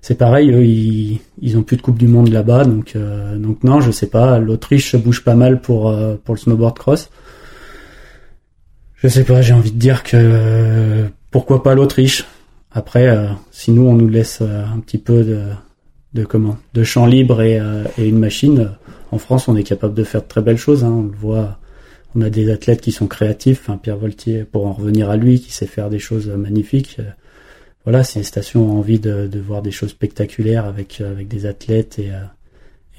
[0.00, 3.62] c'est pareil, eux, ils, ils ont plus de Coupe du Monde là-bas, donc euh, donc
[3.62, 4.40] non, je sais pas.
[4.40, 7.08] L'Autriche bouge pas mal pour euh, pour le snowboard cross.
[8.96, 12.24] Je sais pas, j'ai envie de dire que pourquoi pas l'Autriche.
[12.72, 15.42] Après, euh, si nous on nous laisse un petit peu de
[16.14, 17.60] de comment, de champ libre et,
[17.96, 18.70] et une machine,
[19.12, 20.82] en France on est capable de faire de très belles choses.
[20.82, 21.58] Hein, on le voit.
[22.14, 23.60] On a des athlètes qui sont créatifs.
[23.62, 26.98] Enfin, Pierre Voltier, pour en revenir à lui, qui sait faire des choses magnifiques
[27.84, 31.46] voilà, si les stations ont envie de, voir des choses spectaculaires avec, euh, avec des
[31.46, 32.24] athlètes et, euh,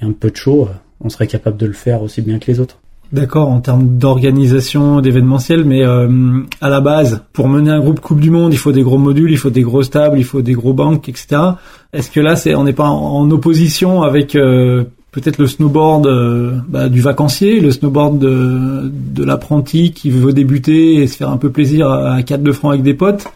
[0.02, 2.60] un peu de show, euh, on serait capable de le faire aussi bien que les
[2.60, 2.78] autres.
[3.12, 8.18] D'accord, en termes d'organisation, d'événementiel, mais euh, à la base, pour mener un groupe Coupe
[8.18, 10.54] du Monde, il faut des gros modules, il faut des grosses tables, il faut des
[10.54, 11.36] gros bancs, etc.
[11.92, 16.88] Est-ce que là, on n'est pas en, opposition avec euh, peut-être le snowboard euh, bah,
[16.88, 21.50] du vacancier, le snowboard de, de l'apprenti qui veut débuter et se faire un peu
[21.50, 23.28] plaisir à, à 4 de francs avec des potes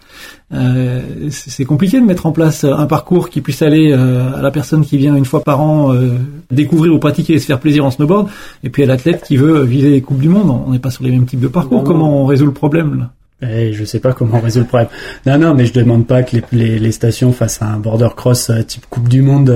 [0.55, 4.51] euh, c'est compliqué de mettre en place un parcours qui puisse aller euh, à la
[4.51, 6.17] personne qui vient une fois par an euh,
[6.51, 8.29] découvrir ou pratiquer et se faire plaisir en snowboard,
[8.65, 10.51] et puis à l'athlète qui veut viser les coupes du monde.
[10.67, 11.85] On n'est pas sur les mêmes types de parcours.
[11.85, 13.11] Comment on résout le problème là?
[13.43, 14.89] Eh, je sais pas comment on résout le problème.
[15.27, 18.51] Non, non, mais je demande pas que les, les, les stations fassent un border cross
[18.67, 19.55] type Coupe du Monde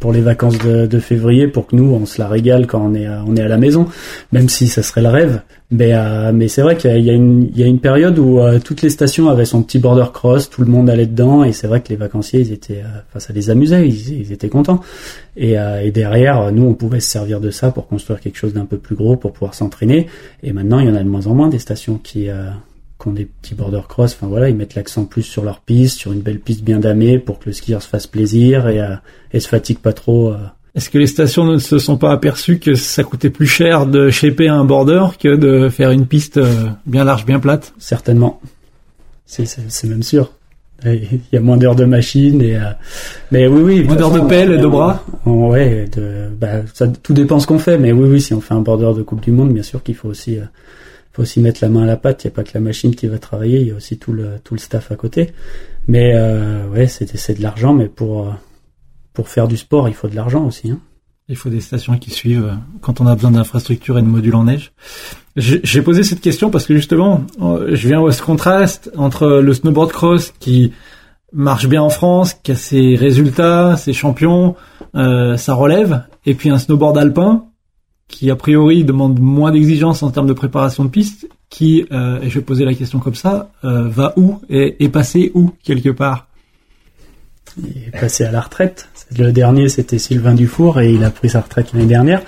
[0.00, 2.94] pour les vacances de, de, février pour que nous on se la régale quand on
[2.94, 3.86] est on est à la maison,
[4.32, 5.40] même si ça serait le rêve.
[5.70, 8.88] Mais, euh, mais c'est vrai qu'il y, y, a une période où euh, toutes les
[8.88, 11.90] stations avaient son petit border cross, tout le monde allait dedans, et c'est vrai que
[11.90, 14.80] les vacanciers, ils étaient, euh, enfin, ça les amusait, ils, ils étaient contents.
[15.36, 18.64] Et, et, derrière, nous, on pouvait se servir de ça pour construire quelque chose d'un
[18.64, 20.08] peu plus gros, pour pouvoir s'entraîner.
[20.42, 22.28] Et maintenant, il y en a de moins en moins des stations qui,
[23.00, 24.14] qui ont des petits border cross.
[24.14, 27.18] Enfin voilà, ils mettent l'accent plus sur leur piste, sur une belle piste bien damée,
[27.18, 28.84] pour que le skieur se fasse plaisir et,
[29.32, 30.34] et se fatigue pas trop
[30.78, 34.10] est-ce que les stations ne se sont pas aperçues que ça coûtait plus cher de
[34.10, 37.74] shaper un border que de faire une piste euh, bien large, bien plate?
[37.78, 38.40] Certainement.
[39.26, 40.30] C'est même sûr.
[40.84, 42.70] Il y a moins d'heures de machine et euh,
[43.32, 47.14] mais oui oui moins d'heures de pelle et de bras ouais de bah ça tout
[47.14, 49.32] dépend ce qu'on fait mais oui oui si on fait un border de coupe du
[49.32, 50.44] monde bien sûr qu'il faut aussi euh,
[51.12, 52.94] faut aussi mettre la main à la pâte il n'y a pas que la machine
[52.94, 55.32] qui va travailler il y a aussi tout le tout le staff à côté
[55.86, 58.32] mais euh, ouais c'est de l'argent mais pour
[59.18, 60.70] pour faire du sport, il faut de l'argent aussi.
[60.70, 60.78] Hein.
[61.28, 64.36] Il faut des stations qui suivent euh, quand on a besoin d'infrastructures et de modules
[64.36, 64.70] en neige.
[65.34, 69.52] J'ai posé cette question parce que justement, euh, je viens voir ce contraste entre le
[69.52, 70.72] snowboard cross qui
[71.32, 74.54] marche bien en France, qui a ses résultats, ses champions,
[74.94, 77.46] euh, ça relève, et puis un snowboard alpin
[78.08, 82.34] qui a priori demande moins d'exigences en termes de préparation de piste, qui, et je
[82.34, 86.26] vais poser la question comme ça, va où et est passé où quelque part?
[87.58, 88.88] Il est passé à la retraite.
[89.16, 92.22] Le dernier, c'était Sylvain Dufour et il a pris sa retraite l'année dernière.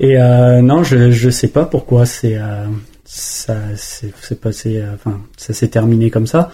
[0.00, 2.64] Et euh, non, je je sais pas pourquoi c'est euh,
[3.04, 6.50] ça c'est passé, euh, enfin ça s'est terminé comme ça.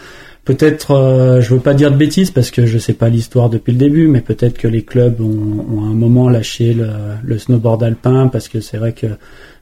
[0.47, 3.73] Peut-être, euh, je veux pas dire de bêtises parce que je sais pas l'histoire depuis
[3.73, 6.87] le début, mais peut-être que les clubs ont, ont, à un moment lâché le,
[7.25, 9.09] le snowboard alpin parce que c'est vrai que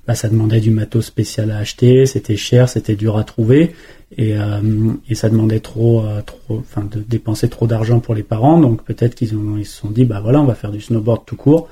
[0.06, 3.74] bah, ça demandait du matos spécial à acheter, c'était cher, c'était dur à trouver
[4.18, 4.60] et, euh,
[5.08, 8.58] et ça demandait trop, euh, trop, enfin de dépenser trop d'argent pour les parents.
[8.60, 11.22] Donc peut-être qu'ils ont, ils se sont dit bah voilà, on va faire du snowboard
[11.24, 11.68] tout court,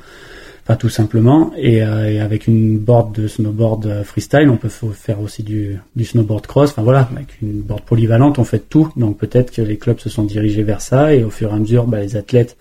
[0.76, 1.52] tout simplement.
[1.56, 6.46] Et, euh, et avec une board de snowboard freestyle, on peut faire aussi du, snowboard
[6.46, 6.70] cross.
[6.70, 8.92] Enfin voilà, avec une board polyvalente, on fait tout.
[8.96, 11.58] Donc peut-être que les clubs se sont dirigés vers ça et au fur et à
[11.58, 12.56] mesure, bah, les athlètes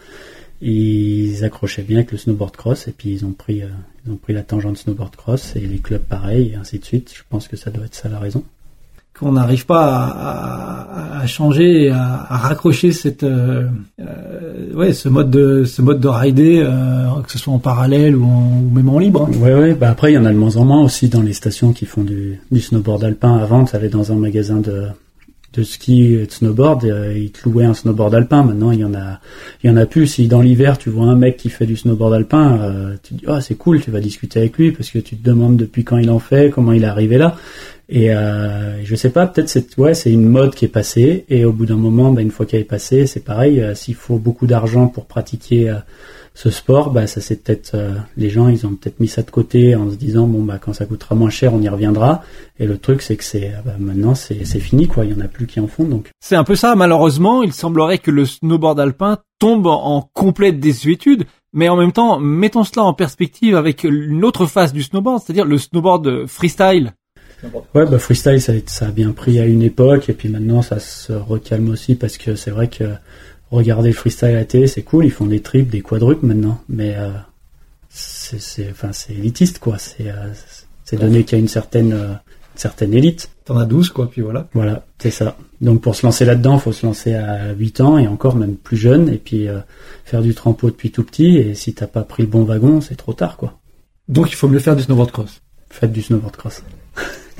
[0.64, 3.64] ils accrochaient bien avec le snowboard cross et puis ils ont pris
[4.06, 7.12] ils ont pris la tangente snowboard cross et les clubs pareil et ainsi de suite.
[7.16, 8.44] Je pense que ça doit être ça la raison.
[9.20, 13.68] Qu'on n'arrive pas à, à, changer, à, à raccrocher cette, euh,
[14.00, 18.16] euh, ouais, ce mode de, ce mode de rider, euh, que ce soit en parallèle
[18.16, 19.30] ou, en, ou même en libre.
[19.30, 19.38] Hein.
[19.40, 19.74] Ouais, ouais.
[19.76, 21.86] Bah après, il y en a de moins en moins aussi dans les stations qui
[21.86, 23.38] font du, du snowboard alpin.
[23.38, 24.88] Avant, tu allais dans un magasin de,
[25.54, 28.44] de ski et de snowboard, euh, ils te louaient un snowboard alpin.
[28.44, 29.20] Maintenant, il y en a,
[29.64, 30.08] il y en a plus.
[30.08, 33.20] Si dans l'hiver tu vois un mec qui fait du snowboard alpin, euh, tu te
[33.20, 35.84] dis ah c'est cool, tu vas discuter avec lui parce que tu te demandes depuis
[35.84, 37.36] quand il en fait, comment il est arrivé là.
[37.94, 41.44] Et euh, je sais pas, peut-être c'est ouais, c'est une mode qui est passée et
[41.44, 43.60] au bout d'un moment, bah, une fois qu'elle est passée, c'est pareil.
[43.60, 45.76] Euh, s'il faut beaucoup d'argent pour pratiquer euh,
[46.42, 49.30] ce sport, bah ça c'est peut-être euh, les gens ils ont peut-être mis ça de
[49.30, 52.24] côté en se disant bon bah quand ça coûtera moins cher on y reviendra.
[52.58, 55.24] Et le truc c'est que c'est bah, maintenant c'est c'est fini quoi, il y en
[55.24, 56.10] a plus qui en font donc.
[56.20, 57.44] C'est un peu ça malheureusement.
[57.44, 61.26] Il semblerait que le snowboard alpin tombe en complète désuétude.
[61.54, 65.46] Mais en même temps, mettons cela en perspective avec une autre face du snowboard, c'est-à-dire
[65.46, 66.94] le snowboard freestyle.
[67.76, 70.80] Ouais, bah freestyle, ça, ça a bien pris à une époque, et puis maintenant ça
[70.80, 72.86] se recalme aussi parce que c'est vrai que
[73.52, 76.62] regarder le freestyle à la télé, c'est cool, ils font des triples, des quadruples maintenant,
[76.70, 77.10] mais euh,
[77.90, 82.58] c'est, enfin, c'est élitiste quoi, c'est, euh, donné qu'il y a une certaine, euh, une
[82.58, 83.30] certaine élite.
[83.46, 84.48] T'en as 12 quoi, puis voilà.
[84.54, 85.38] Voilà, c'est ça.
[85.60, 88.78] Donc pour se lancer là-dedans, faut se lancer à 8 ans et encore même plus
[88.78, 89.60] jeune, et puis euh,
[90.06, 92.96] faire du trampo depuis tout petit, et si t'as pas pris le bon wagon, c'est
[92.96, 93.60] trop tard quoi.
[94.08, 95.42] Donc il faut mieux faire du snowboard cross.
[95.70, 96.64] Faites du snowboard cross.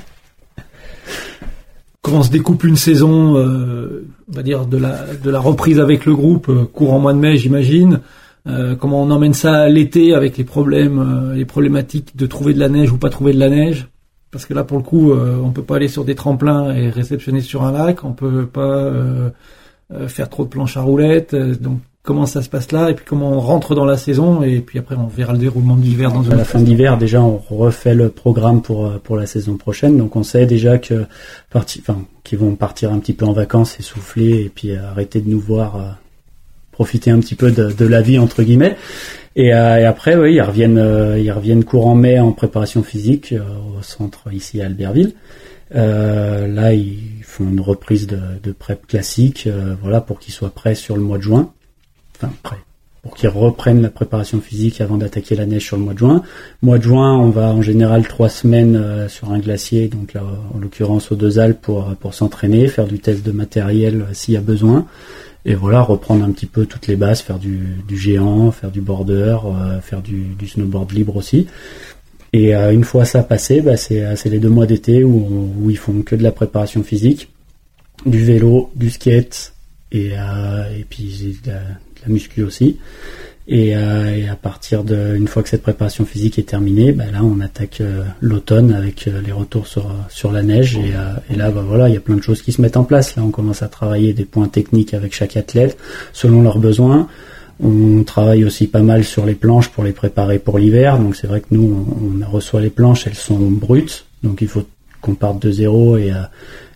[2.02, 6.04] Comment se découpe une saison, euh, on va dire de la de la reprise avec
[6.04, 8.00] le groupe euh, courant mois de mai, j'imagine.
[8.48, 12.58] Euh, comment on emmène ça l'été avec les problèmes, euh, les problématiques de trouver de
[12.58, 13.86] la neige ou pas trouver de la neige?
[14.32, 16.88] Parce que là, pour le coup, euh, on peut pas aller sur des tremplins et
[16.88, 18.02] réceptionner sur un lac.
[18.04, 18.90] On peut pas
[20.08, 21.36] faire trop de planches à roulettes.
[21.36, 24.60] donc, comment ça se passe là Et puis, comment on rentre dans la saison Et
[24.60, 27.36] puis après, on verra le déroulement de l'hiver dans à la fin d'hiver, déjà, on
[27.50, 29.96] refait le programme pour euh, pour la saison prochaine.
[29.96, 31.06] Donc, on sait déjà que
[31.50, 35.20] parti, enfin, qu'ils vont partir un petit peu en vacances, essouffler, et puis euh, arrêter
[35.20, 35.90] de nous voir euh,
[36.72, 38.76] profiter un petit peu de, de la vie entre guillemets.
[39.36, 43.32] Et, euh, et après, oui, ils reviennent, euh, ils reviennent courant mai en préparation physique
[43.32, 45.14] euh, au centre ici à Albertville.
[45.74, 50.50] Euh, là, ils font une reprise de, de prep classique, euh, voilà, pour qu'ils soient
[50.50, 51.52] prêts sur le mois de juin.
[53.02, 56.22] Pour qu'ils reprennent la préparation physique avant d'attaquer la neige sur le mois de juin.
[56.62, 60.22] Mois de juin, on va en général trois semaines euh, sur un glacier, donc là,
[60.54, 64.34] en l'occurrence aux Deux Alpes, pour, pour s'entraîner, faire du test de matériel euh, s'il
[64.34, 64.86] y a besoin.
[65.44, 67.58] Et voilà, reprendre un petit peu toutes les bases, faire du,
[67.88, 71.48] du géant, faire du border, euh, faire du, snowboard libre aussi.
[72.32, 75.70] Et euh, une fois ça passé, bah, c'est euh, les deux mois d'été où, où
[75.70, 77.28] ils font que de la préparation physique,
[78.06, 79.52] du vélo, du skate
[79.90, 81.60] et, euh, et puis de la,
[82.06, 82.78] la muscu aussi.
[83.48, 87.04] Et, euh, et à partir de une fois que cette préparation physique est terminée, bah,
[87.12, 91.50] là on attaque euh, l'automne avec euh, les retours sur sur la neige et, là
[91.50, 93.16] bah voilà il y a plein de choses qui se mettent en place.
[93.16, 95.76] Là on commence à travailler des points techniques avec chaque athlète
[96.12, 97.08] selon leurs besoins.
[97.60, 100.98] On travaille aussi pas mal sur les planches pour les préparer pour l'hiver.
[100.98, 104.06] Donc c'est vrai que nous, on, on reçoit les planches, elles sont brutes.
[104.22, 104.64] Donc il faut
[105.00, 106.12] qu'on parte de zéro et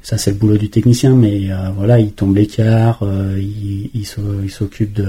[0.08, 1.12] ça c'est le boulot du technicien.
[1.24, 5.08] Mais euh, voilà, il tombe l'écart, euh, il, il s'o- il s'occupe de,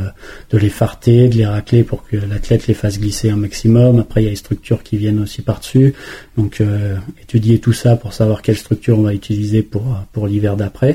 [0.52, 4.00] de les farter, de les racler pour que l'athlète les fasse glisser un maximum.
[4.00, 5.94] Après il y a les structures qui viennent aussi par-dessus.
[6.38, 9.84] Donc euh, étudier tout ça pour savoir quelle structure on va utiliser pour,
[10.14, 10.94] pour l'hiver d'après.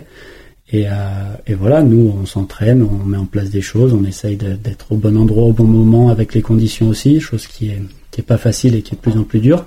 [0.75, 0.93] Et, euh,
[1.47, 4.97] et voilà, nous, on s'entraîne, on met en place des choses, on essaye d'être au
[4.97, 8.39] bon endroit au bon moment avec les conditions aussi, chose qui est, qui est pas
[8.39, 9.67] facile et qui est de plus en plus dure.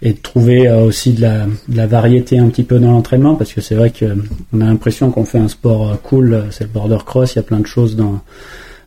[0.00, 3.60] Et de trouver euh, aussi de la, variété un petit peu dans l'entraînement, parce que
[3.60, 4.14] c'est vrai que euh,
[4.52, 7.42] a l'impression qu'on fait un sport euh, cool, c'est le border cross, il y a
[7.42, 8.20] plein de choses dans,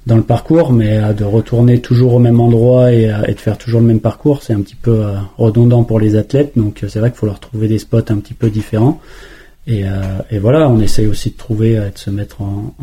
[0.07, 3.87] dans le parcours, mais de retourner toujours au même endroit et, de faire toujours le
[3.87, 5.03] même parcours, c'est un petit peu
[5.37, 8.33] redondant pour les athlètes, donc c'est vrai qu'il faut leur trouver des spots un petit
[8.33, 9.01] peu différents.
[9.67, 9.83] Et,
[10.39, 12.73] voilà, on essaye aussi de trouver, de se mettre en,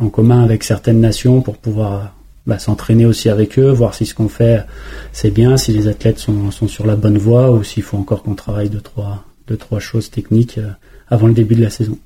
[0.00, 2.14] en, commun, avec certaines nations pour pouvoir
[2.46, 4.64] bah, s'entraîner aussi avec eux, voir si ce qu'on fait
[5.12, 8.22] c'est bien, si les athlètes sont, sont sur la bonne voie ou s'il faut encore
[8.22, 10.70] qu'on travaille deux trois, deux, trois choses techniques euh,
[11.08, 11.98] avant le début de la saison.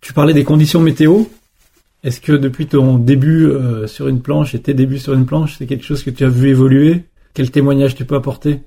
[0.00, 1.24] Tu parlais des conditions météo.
[2.04, 5.56] Est-ce que depuis ton début euh, sur une planche et tes débuts sur une planche,
[5.58, 7.04] c'est quelque chose que tu as vu évoluer?
[7.34, 8.60] Quel témoignage tu peux apporter?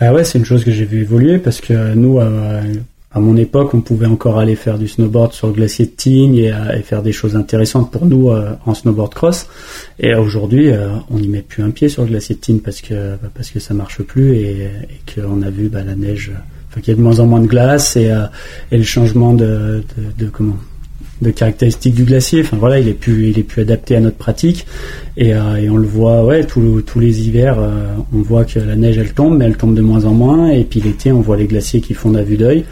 [0.00, 2.62] Bah ouais, c'est une chose que j'ai vu évoluer parce que nous, euh,
[3.12, 6.36] à mon époque, on pouvait encore aller faire du snowboard sur le glacier de Tignes
[6.36, 9.48] et, euh, faire des choses intéressantes pour nous euh, en snowboard cross.
[9.98, 12.80] Et aujourd'hui, euh, on n'y met plus un pied sur le glacier de Tignes parce
[12.80, 14.70] que parce que ça marche plus et,
[15.12, 16.30] qu'on a vu bah, la neige,
[16.68, 18.12] enfin qu'il y a de moins en moins de glace et,
[18.70, 19.82] le changement de,
[20.16, 20.56] de, comment
[21.20, 22.42] de caractéristiques du glacier.
[22.42, 24.66] Enfin voilà, il est plus, il est plus adapté à notre pratique
[25.16, 27.58] et, on le voit, ouais, tous tous les hivers,
[28.14, 30.48] on voit que la neige elle tombe, mais elle tombe de moins en moins.
[30.50, 32.64] Et puis l'été, on voit les glaciers qui fondent à vue d'œil.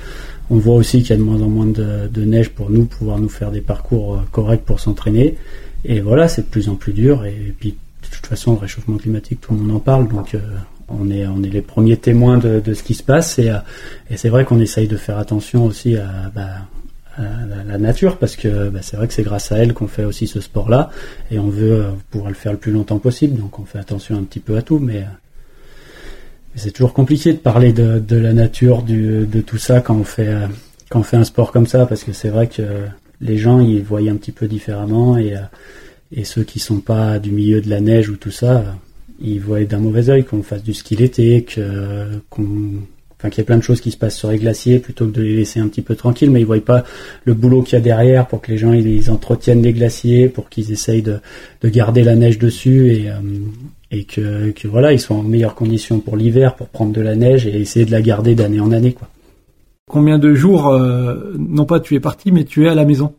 [0.50, 3.18] On voit aussi qu'il y a de moins en moins de, neige pour nous pouvoir
[3.18, 5.36] nous faire des parcours euh, corrects pour s'entraîner.
[5.84, 7.24] Et voilà, c'est de plus en plus dur.
[7.24, 10.34] Et, puis de toute façon, le réchauffement climatique, tout le monde en parle, donc.
[10.34, 10.38] euh,
[10.90, 13.58] on est, les premiers témoins de, ce qui se passe et, euh,
[14.10, 16.48] et c'est vrai qu'on essaye de faire attention aussi à, bah,
[17.66, 20.26] la, nature parce que bah, c'est vrai que c'est grâce à elle qu'on fait aussi
[20.26, 20.90] ce sport-là
[21.30, 23.38] et on veut pouvoir le faire le plus longtemps possible.
[23.38, 25.04] Donc on fait attention un petit peu à tout, mais
[26.54, 30.34] c'est toujours compliqué de parler de, la nature, de tout ça quand on fait
[30.90, 32.62] quand on fait un sport comme ça, parce que c'est vrai que
[33.20, 35.34] les gens ils voient un petit peu différemment et
[36.10, 38.76] et ceux qui sont pas du milieu de la neige ou tout ça,
[39.20, 41.44] ils voient d'un mauvais oeil qu'on fasse du ski l'été,
[42.30, 42.44] qu'on
[43.18, 45.12] enfin qu'il y ait plein de choses qui se passent sur les glaciers plutôt que
[45.12, 46.84] de les laisser un petit peu tranquilles, mais ils voient pas
[47.24, 50.48] le boulot qu'il y a derrière pour que les gens ils, entretiennent les glaciers, pour
[50.48, 51.18] qu'ils essayent de,
[51.60, 53.10] de garder la neige dessus et
[53.90, 57.16] et que, que voilà, ils sont en meilleures conditions pour l'hiver, pour prendre de la
[57.16, 59.08] neige et essayer de la garder d'année en année, quoi.
[59.88, 63.14] Combien de jours, euh, non pas tu es parti, mais tu es à la maison?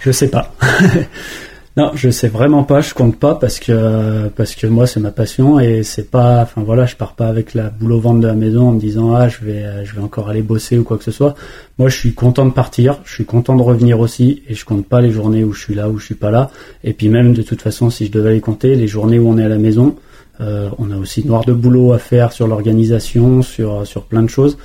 [0.00, 0.54] Je sais pas.
[1.76, 5.10] Non, je sais vraiment pas, je compte pas parce que parce que moi c'est ma
[5.10, 8.26] passion et c'est pas, enfin voilà, je pars pas avec la boule au ventre de
[8.26, 10.96] la maison en me disant ah je vais je vais encore aller bosser ou quoi
[10.96, 11.34] que ce soit.
[11.78, 14.86] Moi je suis content de partir, je suis content de revenir aussi et je compte
[14.86, 16.50] pas les journées où je suis là ou je suis pas là.
[16.82, 19.36] Et puis même de toute façon si je devais les compter, les journées où on
[19.36, 19.96] est à la maison,
[20.40, 24.30] euh, on a aussi noir de boulot à faire sur l'organisation, sur sur plein de
[24.30, 24.56] choses.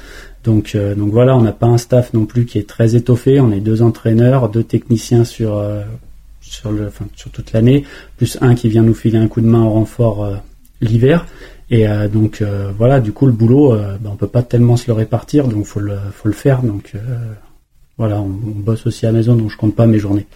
[0.43, 3.39] Donc, euh, donc voilà, on n'a pas un staff non plus qui est très étoffé.
[3.39, 5.81] On est deux entraîneurs, deux techniciens sur euh,
[6.51, 7.85] sur, toute l'année,
[8.17, 10.35] plus un qui vient nous filer un coup de main au renfort euh,
[10.81, 11.25] l'hiver.
[11.69, 14.87] Et euh, donc euh, voilà, du coup le boulot, ben, on peut pas tellement se
[14.87, 16.61] le répartir, donc faut le faut le faire.
[16.61, 16.93] Donc
[17.97, 20.27] voilà, on, bosse aussi à la maison, donc je compte pas mes journées.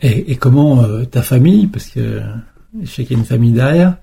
[0.00, 2.20] Et, et comment ta famille, parce que
[2.82, 3.96] je sais qu'il y a une famille derrière,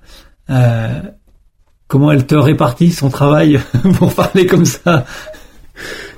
[1.87, 3.59] comment elle te répartit son travail
[3.97, 5.05] pour parler comme ça?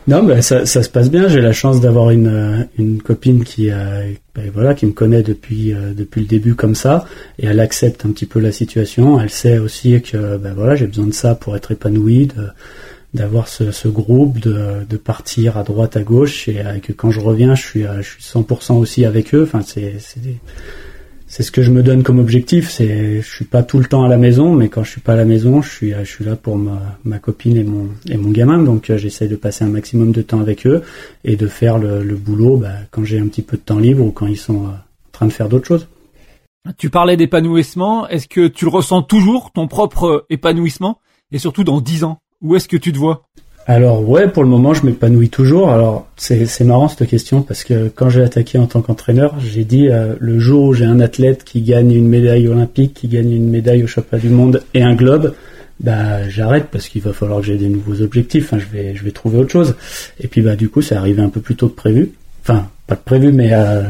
[0.07, 1.27] Non, mais ça, ça se passe bien.
[1.27, 5.23] J'ai la chance d'avoir une, euh, une copine qui, euh, ben voilà, qui me connaît
[5.23, 7.05] depuis euh, depuis le début comme ça,
[7.39, 9.19] et elle accepte un petit peu la situation.
[9.21, 12.27] Elle sait aussi que ben voilà, j'ai besoin de ça pour être épanoui,
[13.13, 17.19] d'avoir ce, ce, groupe, de, de partir à droite, à gauche, et que quand je
[17.19, 19.43] reviens, je suis je suis 100% aussi avec eux.
[19.43, 19.93] Enfin, c'est
[21.33, 22.69] c'est ce que je me donne comme objectif.
[22.69, 25.13] C'est, je suis pas tout le temps à la maison, mais quand je suis pas
[25.13, 28.61] à la maison, je suis, là pour ma, copine et mon gamin.
[28.61, 30.83] Donc euh, j'essaie de passer un maximum de temps avec eux
[31.23, 34.05] et de faire le, le boulot bah, quand j'ai un petit peu de temps libre
[34.05, 35.87] ou quand ils sont euh, en train de faire d'autres choses.
[36.77, 38.07] Tu parlais d'épanouissement.
[38.09, 40.99] Est-ce que tu le ressens toujours ton propre épanouissement?
[41.31, 43.23] Et surtout dans dix ans Où est-ce que tu te vois?
[43.65, 45.69] Alors ouais, pour le moment, je m'épanouis toujours.
[45.69, 49.87] Alors c'est marrant cette question parce que quand j'ai attaqué en tant qu'entraîneur, j'ai dit
[49.89, 53.49] euh, le jour où j'ai un athlète qui gagne une médaille olympique, qui gagne une
[53.49, 55.33] médaille au championnat du monde et un globe,
[55.79, 58.45] bah j'arrête parce qu'il va falloir que j'ai des nouveaux objectifs.
[58.45, 59.75] Enfin, je vais je vais trouver autre chose.
[60.19, 62.11] Et puis bah du coup, c'est arrivé un peu plus tôt que prévu.
[62.41, 63.83] Enfin, pas de prévu, mais euh,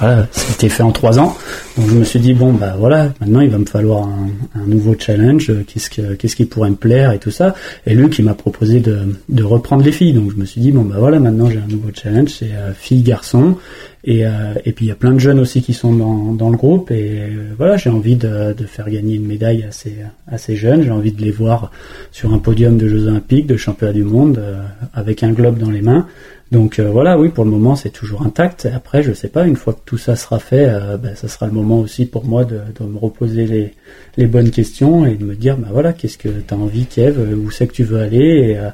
[0.00, 1.36] voilà, c'était fait en trois ans.
[1.76, 4.28] Donc je me suis dit bon bah voilà, maintenant il va me falloir un,
[4.60, 5.52] un nouveau challenge.
[5.66, 7.54] Qu'est-ce que qu'est-ce qui pourrait me plaire et tout ça.
[7.86, 10.12] Et lui qui m'a proposé de, de reprendre les filles.
[10.14, 12.72] Donc je me suis dit bon bah voilà, maintenant j'ai un nouveau challenge, c'est euh,
[12.72, 13.56] filles garçons.
[14.02, 16.48] Et euh, et puis il y a plein de jeunes aussi qui sont dans dans
[16.48, 19.94] le groupe et euh, voilà, j'ai envie de, de faire gagner une médaille à ces
[20.26, 20.82] à ces jeunes.
[20.82, 21.70] J'ai envie de les voir
[22.10, 24.62] sur un podium de Jeux Olympiques, de championnat du monde, euh,
[24.94, 26.06] avec un globe dans les mains.
[26.50, 28.66] Donc euh, voilà, oui, pour le moment c'est toujours intact.
[28.74, 31.46] Après, je sais pas, une fois que tout ça sera fait, euh, ben, ça sera
[31.46, 33.72] le moment aussi pour moi de, me reposer
[34.16, 37.20] les, bonnes questions et de me dire, bah voilà, qu'est-ce que tu as envie, Kev,
[37.20, 38.70] où c'est que tu veux aller et, euh,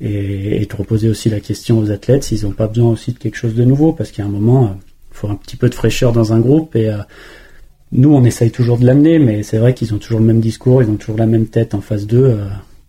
[0.00, 3.18] et, et, te reposer aussi la question aux athlètes s'ils n'ont pas besoin aussi de
[3.18, 4.76] quelque chose de nouveau, parce qu'il y a un moment,
[5.10, 6.92] il faut un petit peu de fraîcheur dans un groupe et
[7.90, 10.84] nous on essaye toujours de l'amener, mais c'est vrai qu'ils ont toujours le même discours,
[10.84, 12.38] ils ont toujours la même tête en face d'eux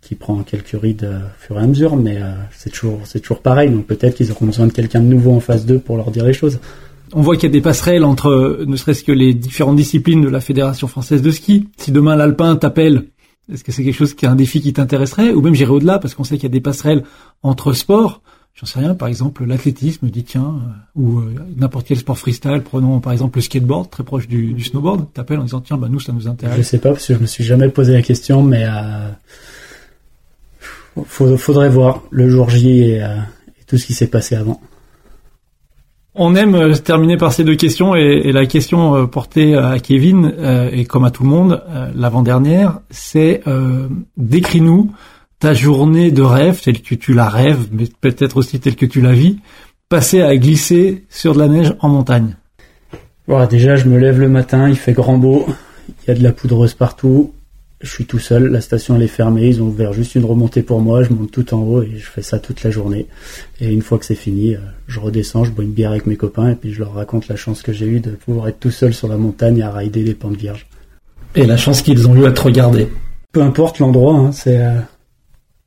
[0.10, 3.19] qui prend quelques rides euh, au fur et à mesure, mais euh, c'est toujours, c'est
[3.19, 3.69] toujours pareil.
[3.69, 6.26] Donc peut-être qu'ils auront besoin de quelqu'un de nouveau en face d'eux pour leur dire
[6.26, 6.58] les choses.
[7.13, 10.28] On voit qu'il y a des passerelles entre ne serait-ce que les différentes disciplines de
[10.28, 11.67] la Fédération française de ski.
[11.78, 13.04] Si demain l'alpin t'appelle,
[13.54, 15.32] est-ce que c'est quelque chose qui est un défi qui t'intéresserait?
[15.32, 17.04] Ou même j'irai au-delà parce qu'on sait qu'il y a des passerelles
[17.43, 18.24] entre sports.
[18.56, 20.56] J'en sais rien, par exemple l'athlétisme, dit tiens,
[20.98, 21.22] euh, ou
[21.56, 25.38] n'importe quel sport freestyle, prenons par exemple le skateboard, très proche du, du snowboard, t'appelles
[25.38, 26.58] en disant tiens, bah nous ça nous intéresse.
[26.58, 28.65] Je sais pas parce que je me suis jamais posé la question, mais
[31.06, 33.17] faudrait voir le jour J euh,
[33.60, 34.60] et, tout ce qui s'est passé avant.
[36.15, 40.34] On aime euh, terminer par ces deux questions et, la question euh, portée à Kevin
[40.71, 41.63] et comme à tout le monde
[41.95, 43.43] l'avant-dernière, c'est
[44.17, 44.91] décris-nous
[45.39, 48.99] ta journée de rêve telle que tu la rêves, mais peut-être aussi telle que tu
[48.99, 49.39] la vis,
[49.88, 52.36] passer à glisser sur de la neige en montagne.
[53.25, 55.45] Voilà, déjà je me lève le matin, il fait grand beau,
[55.88, 57.32] il y a de la poudreuse partout,
[57.82, 60.63] je suis tout seul, la station elle est fermée, ils ont ouvert juste une remontée
[60.63, 63.08] pour moi, je monte tout en haut et je fais ça toute la journée.
[63.62, 66.18] Et une fois que c'est fini, euh, je redescends, je bois une bière avec mes
[66.18, 68.72] copains et puis je leur raconte la chance que j'ai eue de pouvoir être tout
[68.72, 70.68] seul sur la montagne à rider des pentes vierges.
[71.36, 72.89] Et la chance qu'ils ont eu à te regarder.
[73.32, 74.80] Peu importe l'endroit, hein, c'est euh,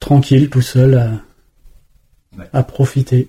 [0.01, 3.29] tranquille, tout seul, à, à profiter.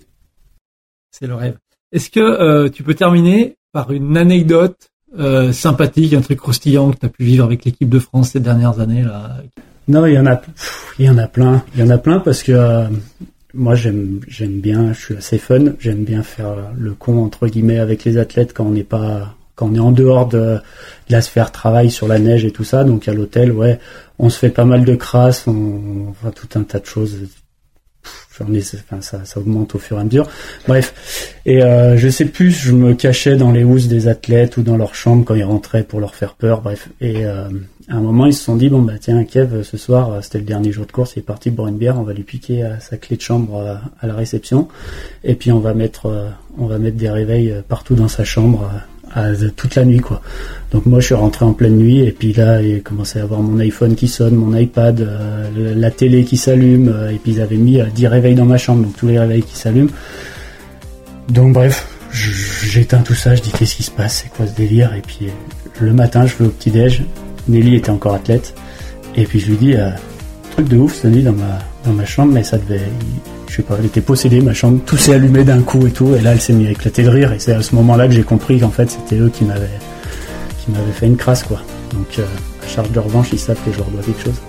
[1.12, 1.58] C'est le rêve.
[1.94, 4.90] Est-ce que euh, tu peux terminer par une anecdote
[5.20, 8.40] euh, sympathique, un truc croustillant que tu as pu vivre avec l'équipe de France ces
[8.40, 9.38] dernières années là
[9.88, 10.42] Non, il y en a,
[11.00, 11.64] il y en a plein.
[11.76, 12.88] Il y en a plein parce que euh,
[13.54, 15.74] moi j'aime j'aime bien, je suis assez fun.
[15.80, 19.68] J'aime bien faire le con entre guillemets avec les athlètes quand on n'est pas quand
[19.68, 20.60] on est en dehors de, de,
[21.10, 22.84] la sphère travail sur la neige et tout ça.
[22.84, 23.80] Donc à l'hôtel, ouais,
[24.18, 27.18] on se fait pas mal de crasses, on, on voit tout un tas de choses
[29.02, 30.28] ça, augmente au fur et à mesure.
[30.68, 34.64] Bref, et euh, je sais plus, je me cachais dans les housses des athlètes ou
[34.64, 36.62] dans leur chambre quand ils rentraient pour leur faire peur.
[36.62, 37.48] Bref, et euh,
[37.90, 40.40] à un moment ils se sont dit bon bah tiens Kev, ce soir euh, c'était
[40.40, 42.64] le dernier jour de course, il est parti boire une bière, on va lui piquer
[42.64, 44.68] à sa clé de chambre à, euh, la réception,
[45.24, 46.08] et puis euh, on va mettre
[46.58, 48.70] des réveils partout dans sa chambre
[49.56, 50.22] toute la nuit quoi.
[50.72, 53.42] Donc moi je suis rentré en pleine nuit et puis là il commençait à avoir
[53.42, 57.42] mon iPhone qui sonne, mon iPad, euh, la télé qui s'allume euh, et puis ils
[57.42, 59.92] avaient mis euh, 10 réveils dans ma chambre donc tous les réveils qui s'allument.
[61.30, 64.94] Donc bref, j'éteins tout ça, je dis qu'est-ce qui se passe, c'est quoi ce délire
[64.94, 65.28] et puis
[65.80, 67.04] le matin je vais au petit déj,
[67.48, 68.56] Nelly était encore athlète
[69.16, 69.76] et puis je lui dis
[70.52, 72.82] truc de ouf cette nuit dans ma dans ma chambre mais ça devait
[73.54, 76.16] je sais pas, elle était possédée, ma chambre, tout s'est allumé d'un coup et tout,
[76.16, 78.14] et là elle s'est mise à éclater de rire, et c'est à ce moment-là que
[78.14, 79.80] j'ai compris qu'en fait c'était eux qui m'avaient
[80.66, 81.62] qui m'avaient fait une crasse quoi.
[81.94, 82.24] Donc euh,
[82.64, 84.42] à charge de revanche, ils savent que je leur dois quelque chose.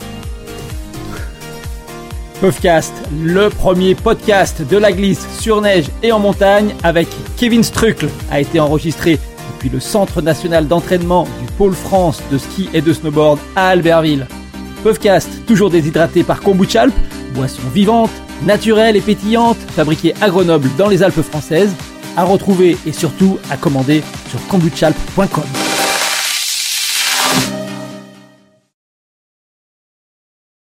[2.40, 8.08] Puffcast, le premier podcast de la glisse sur neige et en montagne avec Kevin Struckle,
[8.30, 9.18] a été enregistré
[9.52, 14.26] depuis le Centre national d'entraînement du Pôle France de ski et de snowboard à Albertville.
[14.82, 16.86] Puffcast, toujours déshydraté par Kombucha
[17.34, 18.10] boisson vivante
[18.44, 21.74] naturelle et pétillante, fabriquée à Grenoble dans les Alpes françaises,
[22.16, 25.73] à retrouver et surtout à commander sur kombuchalp.com.